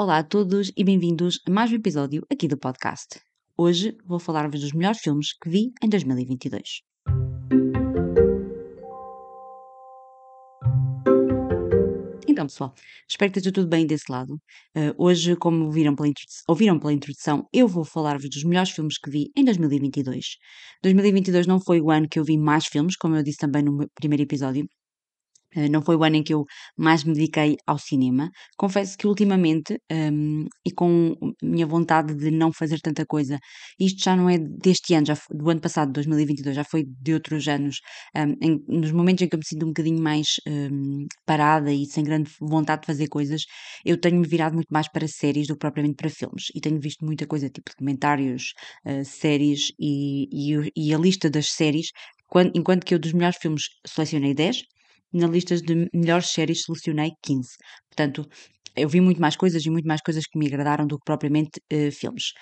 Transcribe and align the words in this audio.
Olá 0.00 0.18
a 0.18 0.22
todos 0.22 0.70
e 0.76 0.84
bem-vindos 0.84 1.40
a 1.44 1.50
mais 1.50 1.72
um 1.72 1.74
episódio 1.74 2.24
aqui 2.30 2.46
do 2.46 2.56
podcast. 2.56 3.20
Hoje 3.56 3.96
vou 4.06 4.20
falar-vos 4.20 4.60
dos 4.60 4.72
melhores 4.72 5.00
filmes 5.00 5.36
que 5.36 5.50
vi 5.50 5.72
em 5.82 5.88
2022. 5.88 6.82
Então, 12.28 12.46
pessoal, 12.46 12.72
espero 13.10 13.32
que 13.32 13.40
esteja 13.40 13.52
tudo 13.52 13.66
bem 13.66 13.88
desse 13.88 14.04
lado. 14.08 14.34
Uh, 14.76 14.94
hoje, 14.96 15.34
como 15.34 15.68
viram 15.72 15.96
pela 15.96 16.08
ouviram 16.46 16.78
pela 16.78 16.92
introdução, 16.92 17.48
eu 17.52 17.66
vou 17.66 17.84
falar-vos 17.84 18.30
dos 18.30 18.44
melhores 18.44 18.70
filmes 18.70 18.98
que 18.98 19.10
vi 19.10 19.32
em 19.36 19.44
2022. 19.44 20.36
2022 20.80 21.48
não 21.48 21.60
foi 21.60 21.80
o 21.80 21.90
ano 21.90 22.08
que 22.08 22.20
eu 22.20 22.24
vi 22.24 22.38
mais 22.38 22.66
filmes, 22.66 22.96
como 22.96 23.16
eu 23.16 23.22
disse 23.24 23.38
também 23.38 23.64
no 23.64 23.90
primeiro 23.96 24.22
episódio, 24.22 24.64
não 25.70 25.82
foi 25.82 25.96
o 25.96 26.04
ano 26.04 26.16
em 26.16 26.22
que 26.22 26.34
eu 26.34 26.44
mais 26.76 27.04
me 27.04 27.14
dediquei 27.14 27.56
ao 27.66 27.78
cinema. 27.78 28.30
Confesso 28.56 28.96
que 28.96 29.06
ultimamente, 29.06 29.78
um, 29.90 30.46
e 30.66 30.70
com 30.72 31.14
minha 31.42 31.66
vontade 31.66 32.14
de 32.14 32.30
não 32.30 32.52
fazer 32.52 32.80
tanta 32.80 33.04
coisa, 33.06 33.38
isto 33.78 34.02
já 34.02 34.16
não 34.16 34.28
é 34.28 34.38
deste 34.38 34.94
ano, 34.94 35.06
já 35.06 35.16
foi, 35.16 35.36
do 35.36 35.50
ano 35.50 35.60
passado, 35.60 35.92
2022, 35.92 36.56
já 36.56 36.64
foi 36.64 36.84
de 36.86 37.14
outros 37.14 37.48
anos, 37.48 37.80
um, 38.16 38.34
em, 38.46 38.64
nos 38.68 38.92
momentos 38.92 39.22
em 39.22 39.28
que 39.28 39.34
eu 39.34 39.38
me 39.38 39.46
sinto 39.46 39.64
um 39.64 39.68
bocadinho 39.68 40.02
mais 40.02 40.36
um, 40.46 41.06
parada 41.26 41.72
e 41.72 41.86
sem 41.86 42.04
grande 42.04 42.30
vontade 42.40 42.82
de 42.82 42.86
fazer 42.86 43.08
coisas, 43.08 43.42
eu 43.84 43.98
tenho-me 43.98 44.26
virado 44.26 44.54
muito 44.54 44.68
mais 44.70 44.88
para 44.88 45.06
séries 45.08 45.46
do 45.46 45.54
que 45.54 45.60
propriamente 45.60 45.96
para 45.96 46.10
filmes. 46.10 46.46
E 46.54 46.60
tenho 46.60 46.80
visto 46.80 47.04
muita 47.04 47.26
coisa, 47.26 47.48
tipo 47.48 47.70
documentários, 47.70 48.52
uh, 48.86 49.04
séries, 49.04 49.72
e, 49.78 50.28
e, 50.32 50.72
e, 50.76 50.94
a 50.94 50.98
lista 50.98 51.30
das 51.30 51.48
séries, 51.50 51.90
enquanto 52.54 52.84
que 52.84 52.94
eu 52.94 52.98
dos 52.98 53.12
melhores 53.12 53.38
filmes 53.40 53.64
selecionei 53.86 54.34
10, 54.34 54.62
na 55.12 55.26
lista 55.26 55.56
de 55.56 55.88
melhores 55.94 56.30
séries 56.30 56.62
selecionei 56.62 57.12
15. 57.22 57.56
Portanto, 57.88 58.26
eu 58.76 58.88
vi 58.88 59.00
muito 59.00 59.20
mais 59.20 59.36
coisas 59.36 59.64
e 59.64 59.70
muito 59.70 59.86
mais 59.86 60.00
coisas 60.02 60.24
que 60.26 60.38
me 60.38 60.46
agradaram 60.46 60.86
do 60.86 60.98
que 60.98 61.04
propriamente 61.04 61.60
uh, 61.72 61.90
filmes. 61.92 62.32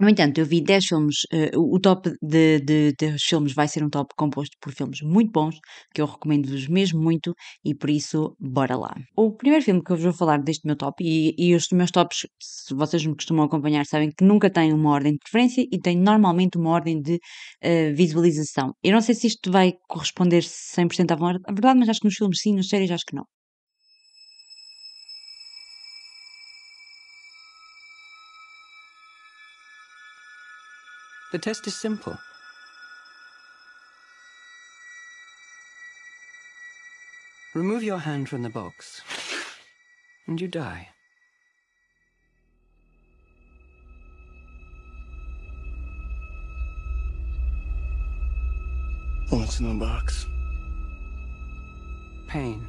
No 0.00 0.08
entanto, 0.08 0.38
eu 0.38 0.46
vi 0.46 0.60
10 0.60 0.86
filmes, 0.86 1.16
uh, 1.32 1.74
o 1.74 1.80
top 1.80 2.10
de, 2.22 2.60
de, 2.60 2.92
de, 2.92 3.18
filmes 3.18 3.52
vai 3.52 3.66
ser 3.66 3.82
um 3.82 3.90
top 3.90 4.14
composto 4.16 4.56
por 4.60 4.72
filmes 4.72 5.00
muito 5.02 5.32
bons, 5.32 5.58
que 5.92 6.00
eu 6.00 6.06
recomendo-vos 6.06 6.68
mesmo 6.68 7.00
muito, 7.02 7.34
e 7.64 7.74
por 7.74 7.90
isso, 7.90 8.36
bora 8.38 8.76
lá. 8.76 8.94
O 9.16 9.32
primeiro 9.32 9.64
filme 9.64 9.82
que 9.82 9.90
eu 9.90 9.96
vos 9.96 10.04
vou 10.04 10.12
falar 10.12 10.38
deste 10.40 10.64
meu 10.66 10.76
top, 10.76 11.02
e, 11.04 11.34
e 11.36 11.52
os 11.52 11.66
meus 11.72 11.90
tops, 11.90 12.28
se 12.40 12.74
vocês 12.74 13.04
me 13.04 13.14
costumam 13.16 13.44
acompanhar, 13.46 13.84
sabem 13.86 14.10
que 14.16 14.24
nunca 14.24 14.48
têm 14.48 14.72
uma 14.72 14.90
ordem 14.90 15.14
de 15.14 15.18
preferência 15.18 15.66
e 15.70 15.80
têm 15.80 15.98
normalmente 15.98 16.56
uma 16.56 16.70
ordem 16.70 17.00
de 17.02 17.14
uh, 17.14 17.94
visualização. 17.94 18.74
Eu 18.84 18.92
não 18.92 19.00
sei 19.00 19.16
se 19.16 19.26
isto 19.26 19.50
vai 19.50 19.72
corresponder 19.88 20.44
100% 20.44 21.10
à 21.12 21.52
verdade, 21.52 21.78
mas 21.78 21.88
acho 21.88 22.00
que 22.00 22.06
nos 22.06 22.14
filmes 22.14 22.40
sim, 22.40 22.54
nas 22.54 22.68
séries 22.68 22.90
acho 22.92 23.04
que 23.04 23.16
não. 23.16 23.24
The 31.30 31.38
test 31.38 31.66
is 31.66 31.76
simple. 31.76 32.18
Remove 37.54 37.82
your 37.82 37.98
hand 37.98 38.28
from 38.28 38.42
the 38.42 38.48
box, 38.48 39.02
and 40.26 40.40
you 40.40 40.48
die. 40.48 40.88
What's 49.28 49.60
in 49.60 49.78
the 49.78 49.84
box? 49.84 50.26
Pain. 52.26 52.66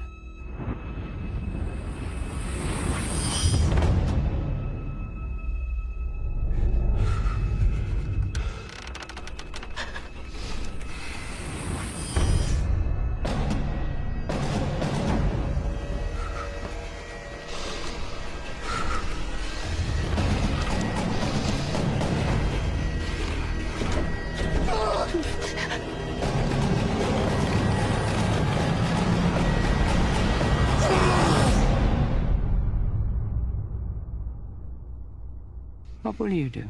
What 36.20 36.32
will 36.32 36.36
you 36.36 36.50
do? 36.50 36.70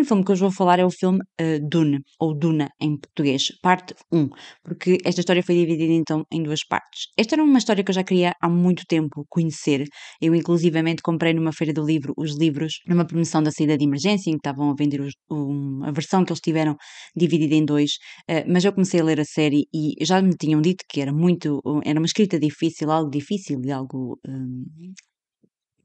Primeiro 0.00 0.08
filme 0.08 0.24
que 0.24 0.32
eu 0.32 0.36
vou 0.36 0.50
falar 0.50 0.78
é 0.78 0.84
o 0.84 0.90
filme 0.90 1.20
uh, 1.40 1.68
Dune, 1.68 2.00
ou 2.18 2.34
Duna 2.34 2.70
em 2.80 2.96
português, 2.96 3.48
parte 3.62 3.94
1, 4.12 4.28
porque 4.64 4.98
esta 5.04 5.20
história 5.20 5.42
foi 5.42 5.54
dividida 5.54 5.92
então 5.92 6.24
em 6.32 6.42
duas 6.42 6.64
partes. 6.64 7.08
Esta 7.18 7.34
era 7.34 7.42
uma 7.42 7.58
história 7.58 7.84
que 7.84 7.90
eu 7.90 7.94
já 7.94 8.02
queria 8.02 8.34
há 8.40 8.48
muito 8.48 8.84
tempo 8.86 9.24
conhecer. 9.28 9.84
Eu, 10.20 10.34
inclusivamente, 10.34 11.02
comprei 11.02 11.34
numa 11.34 11.52
feira 11.52 11.72
do 11.72 11.84
livro 11.84 12.14
os 12.16 12.38
livros, 12.38 12.80
numa 12.86 13.06
promoção 13.06 13.42
da 13.42 13.50
saída 13.50 13.76
de 13.76 13.84
emergência, 13.84 14.30
em 14.30 14.34
que 14.34 14.38
estavam 14.38 14.70
a 14.70 14.74
vender 14.74 15.00
os, 15.00 15.12
um, 15.30 15.84
a 15.84 15.90
versão 15.90 16.24
que 16.24 16.32
eles 16.32 16.40
tiveram 16.40 16.76
dividida 17.14 17.54
em 17.54 17.64
dois, 17.64 17.92
uh, 18.30 18.44
mas 18.48 18.64
eu 18.64 18.72
comecei 18.72 19.00
a 19.00 19.04
ler 19.04 19.20
a 19.20 19.24
série 19.24 19.66
e 19.74 19.94
já 20.04 20.22
me 20.22 20.34
tinham 20.34 20.60
dito 20.60 20.84
que 20.88 21.00
era 21.00 21.12
muito, 21.12 21.60
era 21.84 21.98
uma 21.98 22.06
escrita 22.06 22.38
difícil, 22.38 22.90
algo 22.90 23.10
difícil 23.10 23.60
algo 23.72 24.18
um, 24.26 24.64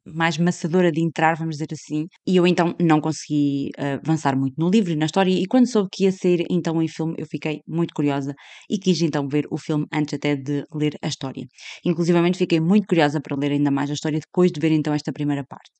mais 0.05 0.37
maçadora 0.37 0.91
de 0.91 1.01
entrar, 1.01 1.35
vamos 1.35 1.55
dizer 1.55 1.67
assim, 1.71 2.07
e 2.27 2.35
eu 2.35 2.45
então 2.45 2.75
não 2.79 3.01
consegui 3.01 3.71
uh, 3.77 3.99
avançar 4.03 4.37
muito 4.37 4.55
no 4.57 4.69
livro 4.69 4.91
e 4.91 4.95
na 4.95 5.05
história, 5.05 5.31
e 5.31 5.45
quando 5.45 5.67
soube 5.67 5.89
que 5.91 6.03
ia 6.05 6.11
sair 6.11 6.45
então 6.49 6.81
em 6.81 6.87
filme, 6.87 7.15
eu 7.17 7.25
fiquei 7.25 7.61
muito 7.67 7.93
curiosa 7.93 8.33
e 8.69 8.77
quis 8.77 9.01
então 9.01 9.27
ver 9.27 9.45
o 9.51 9.57
filme 9.57 9.85
antes 9.93 10.13
até 10.13 10.35
de 10.35 10.63
ler 10.73 10.95
a 11.01 11.07
história. 11.07 11.45
Inclusivamente 11.83 12.37
fiquei 12.37 12.59
muito 12.59 12.87
curiosa 12.87 13.19
para 13.21 13.35
ler 13.35 13.51
ainda 13.51 13.71
mais 13.71 13.89
a 13.89 13.93
história 13.93 14.19
depois 14.19 14.51
de 14.51 14.59
ver 14.59 14.71
então 14.71 14.93
esta 14.93 15.11
primeira 15.11 15.43
parte. 15.43 15.71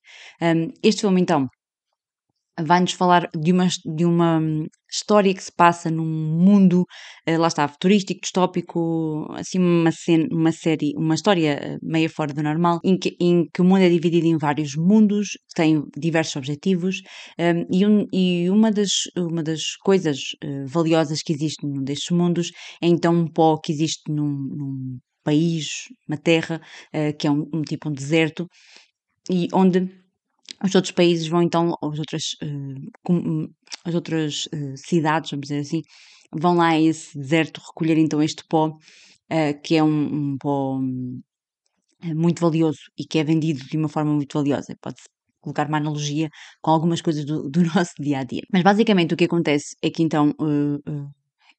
Um, 0.41 0.71
este 0.83 1.01
filme 1.01 1.21
então 1.21 1.47
vai-nos 2.59 2.93
falar 2.93 3.29
de 3.35 3.51
uma, 3.51 3.67
de 3.67 4.05
uma 4.05 4.41
história 4.89 5.33
que 5.33 5.43
se 5.43 5.51
passa 5.51 5.91
num 5.91 6.05
mundo, 6.05 6.85
eh, 7.25 7.37
lá 7.37 7.47
está, 7.47 7.67
futurístico, 7.67 8.21
distópico, 8.21 9.27
assim 9.33 9.59
uma, 9.59 9.91
cena, 9.91 10.27
uma 10.31 10.51
série, 10.51 10.93
uma 10.95 11.15
história 11.15 11.59
eh, 11.61 11.77
meio 11.81 12.09
fora 12.09 12.33
do 12.33 12.41
normal, 12.41 12.79
em 12.83 12.97
que, 12.97 13.15
em 13.19 13.45
que 13.53 13.61
o 13.61 13.65
mundo 13.65 13.81
é 13.81 13.89
dividido 13.89 14.27
em 14.27 14.37
vários 14.37 14.75
mundos, 14.75 15.31
que 15.31 15.55
têm 15.55 15.83
diversos 15.97 16.35
objetivos, 16.37 17.01
um, 17.39 17.75
e, 17.75 17.85
um, 17.85 18.05
e 18.13 18.49
uma, 18.49 18.71
das, 18.71 18.89
uma 19.17 19.43
das 19.43 19.75
coisas 19.83 20.19
uh, 20.43 20.65
valiosas 20.67 21.21
que 21.21 21.33
existe 21.33 21.65
num 21.65 21.83
destes 21.83 22.11
mundos 22.11 22.51
é 22.81 22.87
então 22.87 23.13
um 23.13 23.27
pó 23.27 23.57
que 23.57 23.71
existe 23.71 24.03
num, 24.09 24.27
num 24.27 24.99
país, 25.23 25.87
uma 26.07 26.17
terra, 26.17 26.61
uh, 26.93 27.17
que 27.17 27.27
é 27.27 27.31
um, 27.31 27.45
um 27.53 27.61
tipo 27.61 27.89
um 27.89 27.93
deserto, 27.93 28.47
e 29.29 29.47
onde 29.53 29.89
os 30.63 30.73
outros 30.75 30.91
países 30.91 31.27
vão 31.27 31.41
então, 31.41 31.75
as 31.81 31.99
outras, 31.99 32.23
uh, 32.41 33.53
as 33.83 33.95
outras 33.95 34.45
uh, 34.47 34.77
cidades, 34.77 35.31
vamos 35.31 35.47
dizer 35.47 35.59
assim, 35.59 35.81
vão 36.31 36.55
lá 36.55 36.69
a 36.69 36.79
esse 36.79 37.17
deserto 37.17 37.61
recolher 37.65 37.97
então 37.97 38.21
este 38.21 38.43
pó, 38.47 38.67
uh, 38.69 39.61
que 39.63 39.75
é 39.75 39.83
um, 39.83 40.33
um 40.33 40.37
pó 40.37 40.79
muito 42.15 42.39
valioso 42.41 42.79
e 42.97 43.05
que 43.05 43.17
é 43.17 43.23
vendido 43.23 43.63
de 43.65 43.77
uma 43.77 43.89
forma 43.89 44.13
muito 44.13 44.37
valiosa. 44.37 44.75
Pode-se 44.81 45.05
colocar 45.41 45.67
uma 45.67 45.77
analogia 45.77 46.29
com 46.61 46.71
algumas 46.71 47.01
coisas 47.01 47.25
do, 47.25 47.49
do, 47.49 47.63
nosso 47.73 47.93
dia 47.99 48.19
a 48.19 48.23
dia. 48.23 48.41
Mas 48.51 48.63
basicamente 48.63 49.13
o 49.13 49.17
que 49.17 49.25
acontece 49.25 49.75
é 49.81 49.89
que 49.89 50.03
então 50.03 50.33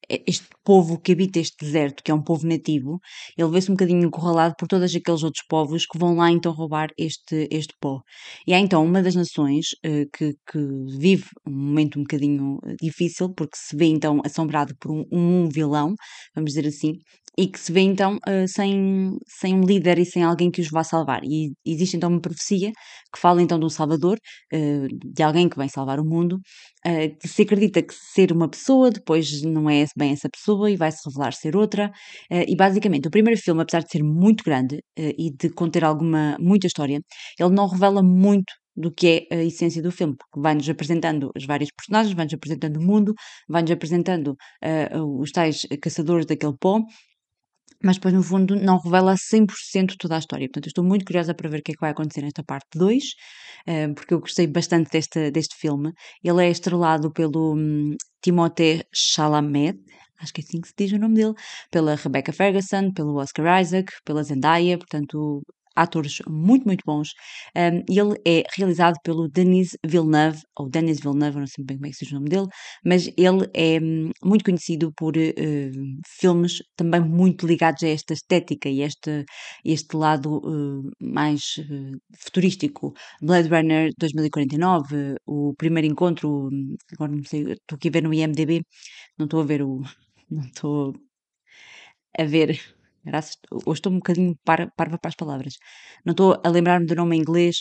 este 0.09 0.47
povo 0.63 0.99
que 0.99 1.11
habita 1.11 1.39
este 1.39 1.65
deserto, 1.65 2.03
que 2.03 2.11
é 2.11 2.13
um 2.13 2.21
povo 2.23 2.47
nativo, 2.47 2.99
ele 3.37 3.49
vê-se 3.49 3.69
um 3.69 3.73
bocadinho 3.75 4.05
encurralado 4.05 4.55
por 4.57 4.67
todos 4.67 4.95
aqueles 4.95 5.23
outros 5.23 5.43
povos 5.47 5.85
que 5.85 5.97
vão 5.97 6.15
lá 6.15 6.31
então 6.31 6.51
roubar 6.53 6.89
este, 6.97 7.47
este 7.51 7.73
pó. 7.79 8.01
E 8.45 8.53
há 8.53 8.59
então 8.59 8.83
uma 8.85 9.01
das 9.01 9.15
nações 9.15 9.67
uh, 9.85 10.09
que, 10.13 10.33
que, 10.49 10.59
vive 10.97 11.25
um 11.45 11.51
momento 11.51 11.99
um 11.99 12.03
bocadinho 12.03 12.57
eh, 12.65 12.75
difícil, 12.81 13.33
porque 13.33 13.57
se 13.57 13.75
vê 13.75 13.85
então 13.85 14.21
assombrado 14.25 14.73
por 14.79 14.91
um, 14.91 15.03
um 15.11 15.49
vilão, 15.49 15.93
vamos 16.33 16.53
dizer 16.53 16.67
assim, 16.67 16.93
e 17.37 17.47
que 17.47 17.59
se 17.59 17.71
vê 17.71 17.81
então 17.81 18.15
uh, 18.15 18.47
sem, 18.47 19.11
sem 19.27 19.53
um 19.53 19.61
líder 19.61 19.99
e 19.99 20.05
sem 20.05 20.23
alguém 20.23 20.49
que 20.49 20.59
os 20.59 20.69
vá 20.69 20.83
salvar. 20.83 21.21
E 21.23 21.53
existe 21.65 21.95
então 21.95 22.09
uma 22.09 22.19
profecia 22.19 22.71
que 23.13 23.19
fala 23.19 23.41
então 23.41 23.59
de 23.59 23.65
um 23.65 23.69
salvador, 23.69 24.17
uh, 24.53 24.87
de 25.13 25.23
alguém 25.23 25.47
que 25.47 25.57
vem 25.57 25.69
salvar 25.69 25.99
o 25.99 26.05
mundo, 26.05 26.39
uh, 26.85 27.17
que 27.19 27.27
se 27.27 27.41
acredita 27.43 27.81
que 27.81 27.93
ser 27.93 28.31
uma 28.31 28.49
pessoa, 28.49 28.91
depois 28.91 29.41
não 29.43 29.69
é 29.69 29.85
bem 29.95 30.11
essa 30.11 30.29
pessoa 30.29 30.69
e 30.69 30.75
vai-se 30.75 30.99
revelar 31.07 31.33
ser 31.33 31.55
outra. 31.55 31.91
e 32.29 32.55
basicamente, 32.55 33.07
o 33.07 33.11
primeiro 33.11 33.39
filme, 33.39 33.61
apesar 33.61 33.81
de 33.83 33.91
ser 33.91 34.03
muito 34.03 34.43
grande 34.43 34.81
e 34.97 35.31
de 35.31 35.49
conter 35.49 35.83
alguma, 35.83 36.37
muita 36.39 36.67
história, 36.67 36.99
ele 37.39 37.49
não 37.49 37.67
revela 37.67 38.01
muito 38.03 38.53
do 38.77 38.91
que 38.91 39.27
é 39.31 39.35
a 39.35 39.43
essência 39.43 39.81
do 39.81 39.91
filme, 39.91 40.15
porque 40.15 40.39
vai-nos 40.39 40.69
apresentando 40.69 41.31
os 41.35 41.45
vários 41.45 41.71
personagens, 41.75 42.15
vai-nos 42.15 42.33
apresentando 42.33 42.77
o 42.77 42.83
mundo, 42.83 43.13
vai-nos 43.49 43.71
apresentando 43.71 44.37
uh, 44.63 45.19
os 45.19 45.31
tais 45.31 45.65
caçadores 45.81 46.27
daquele 46.27 46.55
pó, 46.59 46.79
mas 47.83 47.97
depois 47.97 48.13
no 48.13 48.23
fundo 48.23 48.55
não 48.55 48.79
revela 48.79 49.15
100% 49.15 49.95
toda 49.97 50.15
a 50.15 50.19
história. 50.19 50.47
Portanto, 50.47 50.65
eu 50.65 50.69
estou 50.69 50.83
muito 50.83 51.05
curiosa 51.05 51.33
para 51.33 51.49
ver 51.49 51.59
o 51.59 51.63
que 51.63 51.71
é 51.71 51.75
que 51.75 51.81
vai 51.81 51.91
acontecer 51.91 52.21
nesta 52.21 52.43
parte 52.43 52.67
2, 52.75 53.03
uh, 53.67 53.93
porque 53.93 54.13
eu 54.13 54.19
gostei 54.19 54.47
bastante 54.47 54.89
deste, 54.91 55.31
deste 55.31 55.55
filme. 55.55 55.91
Ele 56.23 56.45
é 56.45 56.49
estrelado 56.49 57.11
pelo 57.11 57.55
um, 57.55 57.95
Timothée 58.21 58.83
Chalamet, 58.93 59.77
acho 60.19 60.33
que 60.33 60.41
é 60.41 60.43
assim 60.43 60.61
que 60.61 60.67
se 60.67 60.73
diz 60.77 60.91
o 60.91 60.97
nome 60.97 61.15
dele, 61.15 61.33
pela 61.71 61.95
Rebecca 61.95 62.33
Ferguson, 62.33 62.91
pelo 62.93 63.15
Oscar 63.17 63.61
Isaac, 63.61 63.91
pela 64.03 64.23
Zendaya, 64.23 64.77
portanto 64.77 65.43
atores 65.77 66.19
muito, 66.27 66.65
muito 66.65 66.83
bons. 66.85 67.09
Um, 67.55 67.83
ele 67.87 68.19
é 68.25 68.43
realizado 68.55 68.95
pelo 69.03 69.27
Denis 69.29 69.77
Villeneuve, 69.85 70.41
ou 70.57 70.69
Denis 70.69 70.99
Villeneuve, 70.99 71.39
não 71.39 71.47
sei 71.47 71.63
bem 71.63 71.77
como 71.77 71.87
é 71.87 71.89
que 71.89 71.95
se 71.95 72.05
diz 72.05 72.11
o 72.11 72.15
nome 72.15 72.29
dele, 72.29 72.47
mas 72.83 73.07
ele 73.17 73.49
é 73.53 73.79
hum, 73.79 74.11
muito 74.23 74.43
conhecido 74.43 74.91
por 74.93 75.15
uh, 75.15 75.71
filmes 76.19 76.63
também 76.75 77.01
muito 77.01 77.45
ligados 77.45 77.83
a 77.83 77.87
esta 77.87 78.13
estética 78.13 78.69
e 78.69 78.81
este, 78.81 79.25
este 79.63 79.95
lado 79.95 80.37
uh, 80.39 80.89
mais 81.01 81.41
uh, 81.59 81.97
futurístico. 82.23 82.93
Blade 83.21 83.49
Runner 83.49 83.91
2049, 83.97 85.15
o 85.25 85.53
primeiro 85.57 85.87
encontro, 85.87 86.49
agora 86.93 87.11
não 87.11 87.23
sei, 87.23 87.43
estou 87.53 87.75
aqui 87.75 87.89
a 87.89 87.91
ver 87.91 88.03
no 88.03 88.13
IMDB, 88.13 88.63
não 89.17 89.25
estou 89.25 89.41
a 89.41 89.45
ver 89.45 89.61
o. 89.63 89.81
Não 90.29 90.43
estou 90.43 90.93
a 92.17 92.23
ver 92.25 92.76
Graças, 93.07 93.37
hoje 93.65 93.79
estou 93.79 93.91
um 93.93 93.97
bocadinho 93.97 94.35
parva 94.43 94.69
para, 94.75 94.97
para 94.97 95.09
as 95.09 95.15
palavras. 95.15 95.53
Não 96.05 96.11
estou 96.11 96.41
a 96.43 96.49
lembrar-me 96.49 96.85
do 96.85 96.95
nome 96.95 97.15
em 97.15 97.21
inglês. 97.21 97.57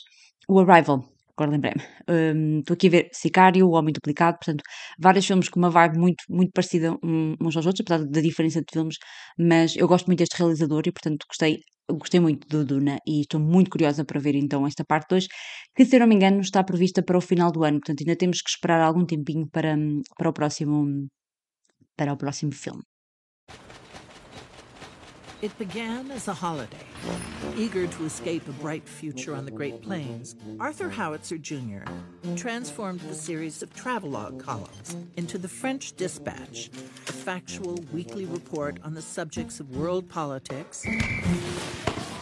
O 0.48 0.58
Arrival, 0.58 1.04
agora 1.37 1.52
lembrei-me. 1.52 1.82
Um, 2.08 2.58
estou 2.60 2.75
aqui 2.75 2.88
a 2.88 2.90
ver 2.90 3.08
Sicário, 3.12 3.66
O 3.69 3.72
Homem 3.72 3.93
Duplicado, 3.93 4.38
portanto, 4.38 4.64
vários 4.98 5.25
filmes 5.25 5.48
com 5.48 5.60
uma 5.60 5.70
vibe 5.70 5.98
muito, 5.98 6.25
muito 6.28 6.50
parecida 6.52 6.96
uns 7.04 7.56
aos 7.56 7.64
outros, 7.66 7.82
apesar 7.82 8.04
da 8.04 8.20
diferença 8.20 8.60
de 8.60 8.66
filmes, 8.72 8.96
mas 9.38 9.76
eu 9.76 9.87
gosto 9.87 10.06
muito 10.06 10.19
deste 10.19 10.37
realizador 10.37 10.82
e, 10.87 10.93
portanto, 10.93 11.25
gostei, 11.28 11.60
gostei 11.90 12.19
muito 12.20 12.49
do 12.49 12.64
Duna 12.64 12.99
e 13.06 13.20
estou 13.20 13.38
muito 13.40 13.70
curiosa 13.70 14.04
para 14.04 14.19
ver 14.20 14.34
então 14.34 14.66
esta 14.66 14.84
parte 14.84 15.08
2, 15.10 15.26
que, 15.76 15.84
se 15.84 15.94
eu 15.94 16.00
não 16.00 16.08
me 16.08 16.16
engano, 16.16 16.40
está 16.40 16.64
prevista 16.64 17.02
para 17.04 17.19
o 17.19 17.20
final 17.20 17.52
do 17.52 17.62
ano, 17.64 17.78
portanto, 17.78 18.00
ainda 18.00 18.16
temos 18.16 18.42
que 18.42 18.50
esperar 18.50 18.81
algum 18.81 19.04
tempinho 19.06 19.49
para, 19.49 19.76
para, 20.19 20.28
o, 20.28 20.32
próximo, 20.32 21.06
para 21.96 22.12
o 22.12 22.16
próximo 22.16 22.52
filme. 22.52 22.82
It 25.43 25.56
began 25.59 26.11
as 26.11 26.29
a 26.29 26.35
holiday. 26.35 26.87
Eager 27.56 27.87
to 27.87 28.05
escape 28.05 28.49
a 28.49 28.53
bright 28.53 28.88
future 28.88 29.35
on 29.35 29.44
the 29.44 29.50
Great 29.50 29.83
Plains, 29.83 30.35
Arthur 30.59 30.88
Howitzer 30.88 31.37
Jr. 31.37 31.85
transformed 32.37 33.00
the 33.00 33.15
series 33.15 33.62
of 33.62 33.75
travelogue 33.75 34.43
columns 34.43 34.97
into 35.17 35.37
the 35.37 35.49
French 35.49 35.94
Dispatch, 35.94 36.71
a 37.09 37.12
factual 37.12 37.79
weekly 37.93 38.25
report 38.25 38.79
on 38.83 38.94
the 38.94 39.03
subjects 39.03 39.61
of 39.61 39.77
world 39.77 40.09
politics, 40.09 40.83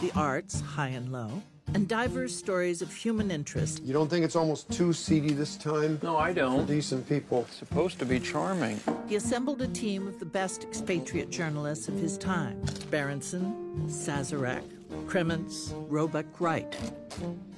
the 0.01 0.11
arts, 0.13 0.59
high 0.59 0.89
and 0.89 1.09
low, 1.09 1.41
and 1.73 1.87
diverse 1.87 2.35
stories 2.35 2.81
of 2.81 2.93
human 2.93 3.31
interest. 3.31 3.83
You 3.83 3.93
don't 3.93 4.09
think 4.09 4.23
it's 4.23 4.35
almost 4.35 4.71
too 4.71 4.93
seedy 4.93 5.33
this 5.33 5.57
time? 5.57 5.99
No, 6.03 6.17
I 6.17 6.33
don't. 6.33 6.61
For 6.61 6.73
decent 6.73 7.07
people. 7.07 7.45
It's 7.47 7.57
supposed 7.57 7.99
to 7.99 8.05
be 8.05 8.19
charming. 8.19 8.79
He 9.07 9.15
assembled 9.15 9.61
a 9.61 9.67
team 9.67 10.07
of 10.07 10.19
the 10.19 10.25
best 10.25 10.63
expatriate 10.63 11.29
journalists 11.29 11.87
of 11.87 11.95
his 11.95 12.17
time 12.17 12.61
Berenson, 12.89 13.87
Sazarek, 13.87 14.63
Kremens, 15.07 15.73
Roebuck 15.89 16.39
Wright. 16.39 16.75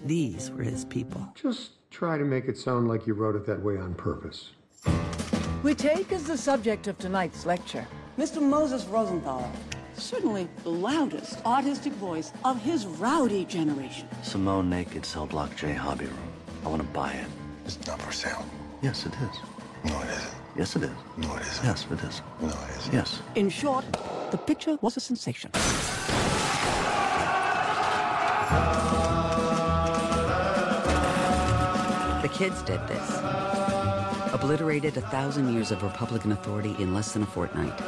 These 0.06 0.52
were 0.52 0.64
his 0.64 0.86
people. 0.86 1.28
Just 1.36 1.72
try 1.92 2.18
to 2.18 2.24
make 2.24 2.46
it 2.46 2.58
sound 2.58 2.88
like 2.88 3.08
you 3.08 3.14
wrote 3.14 3.36
it 3.36 3.46
that 3.46 3.62
way 3.62 3.78
on 3.78 3.94
purpose. 3.96 4.52
We 5.64 5.74
take 5.74 6.12
as 6.12 6.24
the 6.26 6.38
subject 6.38 6.88
of 6.88 6.98
tonight's 6.98 7.46
lecture 7.46 7.88
Mr. 8.18 8.42
Moses 8.42 8.84
Rosenthal, 8.86 9.52
certainly 9.98 10.48
the 10.64 10.70
loudest 10.70 11.44
autistic 11.44 11.92
voice 11.94 12.32
of 12.46 12.62
his 12.62 12.86
rowdy 12.86 13.46
generation. 13.46 14.08
Simone 14.24 14.70
Naked 14.70 15.06
Cell 15.06 15.26
Block 15.26 15.56
J 15.56 15.74
Hobby 15.74 16.06
Room. 16.06 16.18
I 16.66 16.70
want 16.70 16.82
to 16.82 16.88
buy 16.90 17.12
it. 17.14 17.28
It's 17.66 17.86
not 17.88 18.02
for 18.02 18.12
sale. 18.12 18.46
Yes, 18.82 19.06
it 19.06 19.14
is. 19.14 19.92
No, 19.92 20.00
it 20.02 20.10
isn't. 20.10 20.34
Yes, 20.58 20.76
it 20.76 20.84
is. 20.84 20.90
No, 21.18 21.36
it 21.36 21.42
isn't. 21.42 21.66
Yes, 21.66 21.86
it 21.92 22.04
is. 22.04 22.22
No, 22.42 22.48
it 22.48 22.78
isn't. 22.78 22.94
Yes. 22.94 23.22
In 23.36 23.50
short, 23.50 23.86
the 24.32 24.38
picture 24.38 24.78
was 24.82 24.98
a 24.98 25.00
sensation. 25.00 25.52
The 32.22 32.30
kids 32.34 32.62
did 32.64 32.86
this. 32.88 33.20
Obliterated 34.34 34.98
a 34.98 35.02
thousand 35.02 35.54
years 35.54 35.72
of 35.72 35.82
Republican 35.84 36.32
authority 36.32 36.76
in 36.80 36.94
less 36.94 37.14
than 37.14 37.24
a 37.24 37.26
fortnight. 37.26 37.80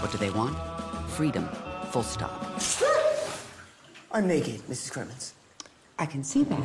What 0.00 0.12
do 0.12 0.18
they 0.18 0.30
want? 0.30 0.56
Freedom. 1.14 1.48
Full 1.92 2.02
stop. 2.02 2.60
I'm 4.10 4.26
naked, 4.26 4.60
Mrs. 4.68 4.90
Kremens. 4.92 5.32
I 5.96 6.06
can 6.06 6.24
see 6.24 6.42
that. 6.42 6.58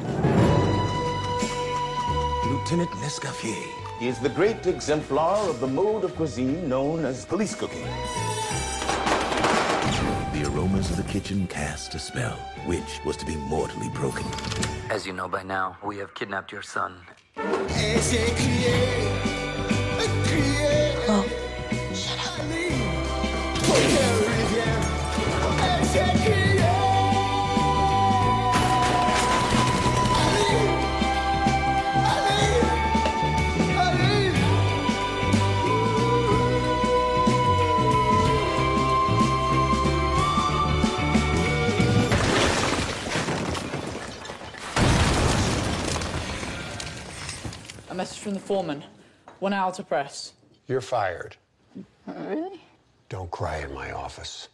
Lieutenant 2.47 2.89
Nescaffier. 3.03 3.63
He 3.99 4.07
is 4.07 4.17
the 4.17 4.29
great 4.29 4.65
exemplar 4.65 5.37
of 5.47 5.59
the 5.59 5.67
mode 5.67 6.03
of 6.03 6.15
cuisine 6.15 6.67
known 6.67 7.05
as 7.05 7.25
police 7.25 7.53
cooking. 7.53 7.85
The 10.33 10.45
aromas 10.47 10.89
of 10.89 10.97
the 10.97 11.03
kitchen 11.03 11.45
cast 11.45 11.93
a 11.93 11.99
spell, 11.99 12.37
which 12.65 13.01
was 13.05 13.17
to 13.17 13.25
be 13.27 13.35
mortally 13.35 13.89
broken. 13.89 14.25
As 14.89 15.05
you 15.05 15.13
know 15.13 15.27
by 15.27 15.43
now, 15.43 15.77
we 15.83 15.97
have 15.97 16.15
kidnapped 16.15 16.51
your 16.51 16.63
son. 16.63 16.95
Message 47.99 48.19
from 48.19 48.33
the 48.33 48.39
foreman. 48.39 48.81
One 49.41 49.51
hour 49.51 49.73
to 49.73 49.83
press. 49.83 50.31
You're 50.69 50.79
fired. 50.95 51.35
Really? 52.07 52.61
Don't 53.09 53.29
cry 53.29 53.57
in 53.65 53.73
my 53.73 53.91
office. 53.91 54.47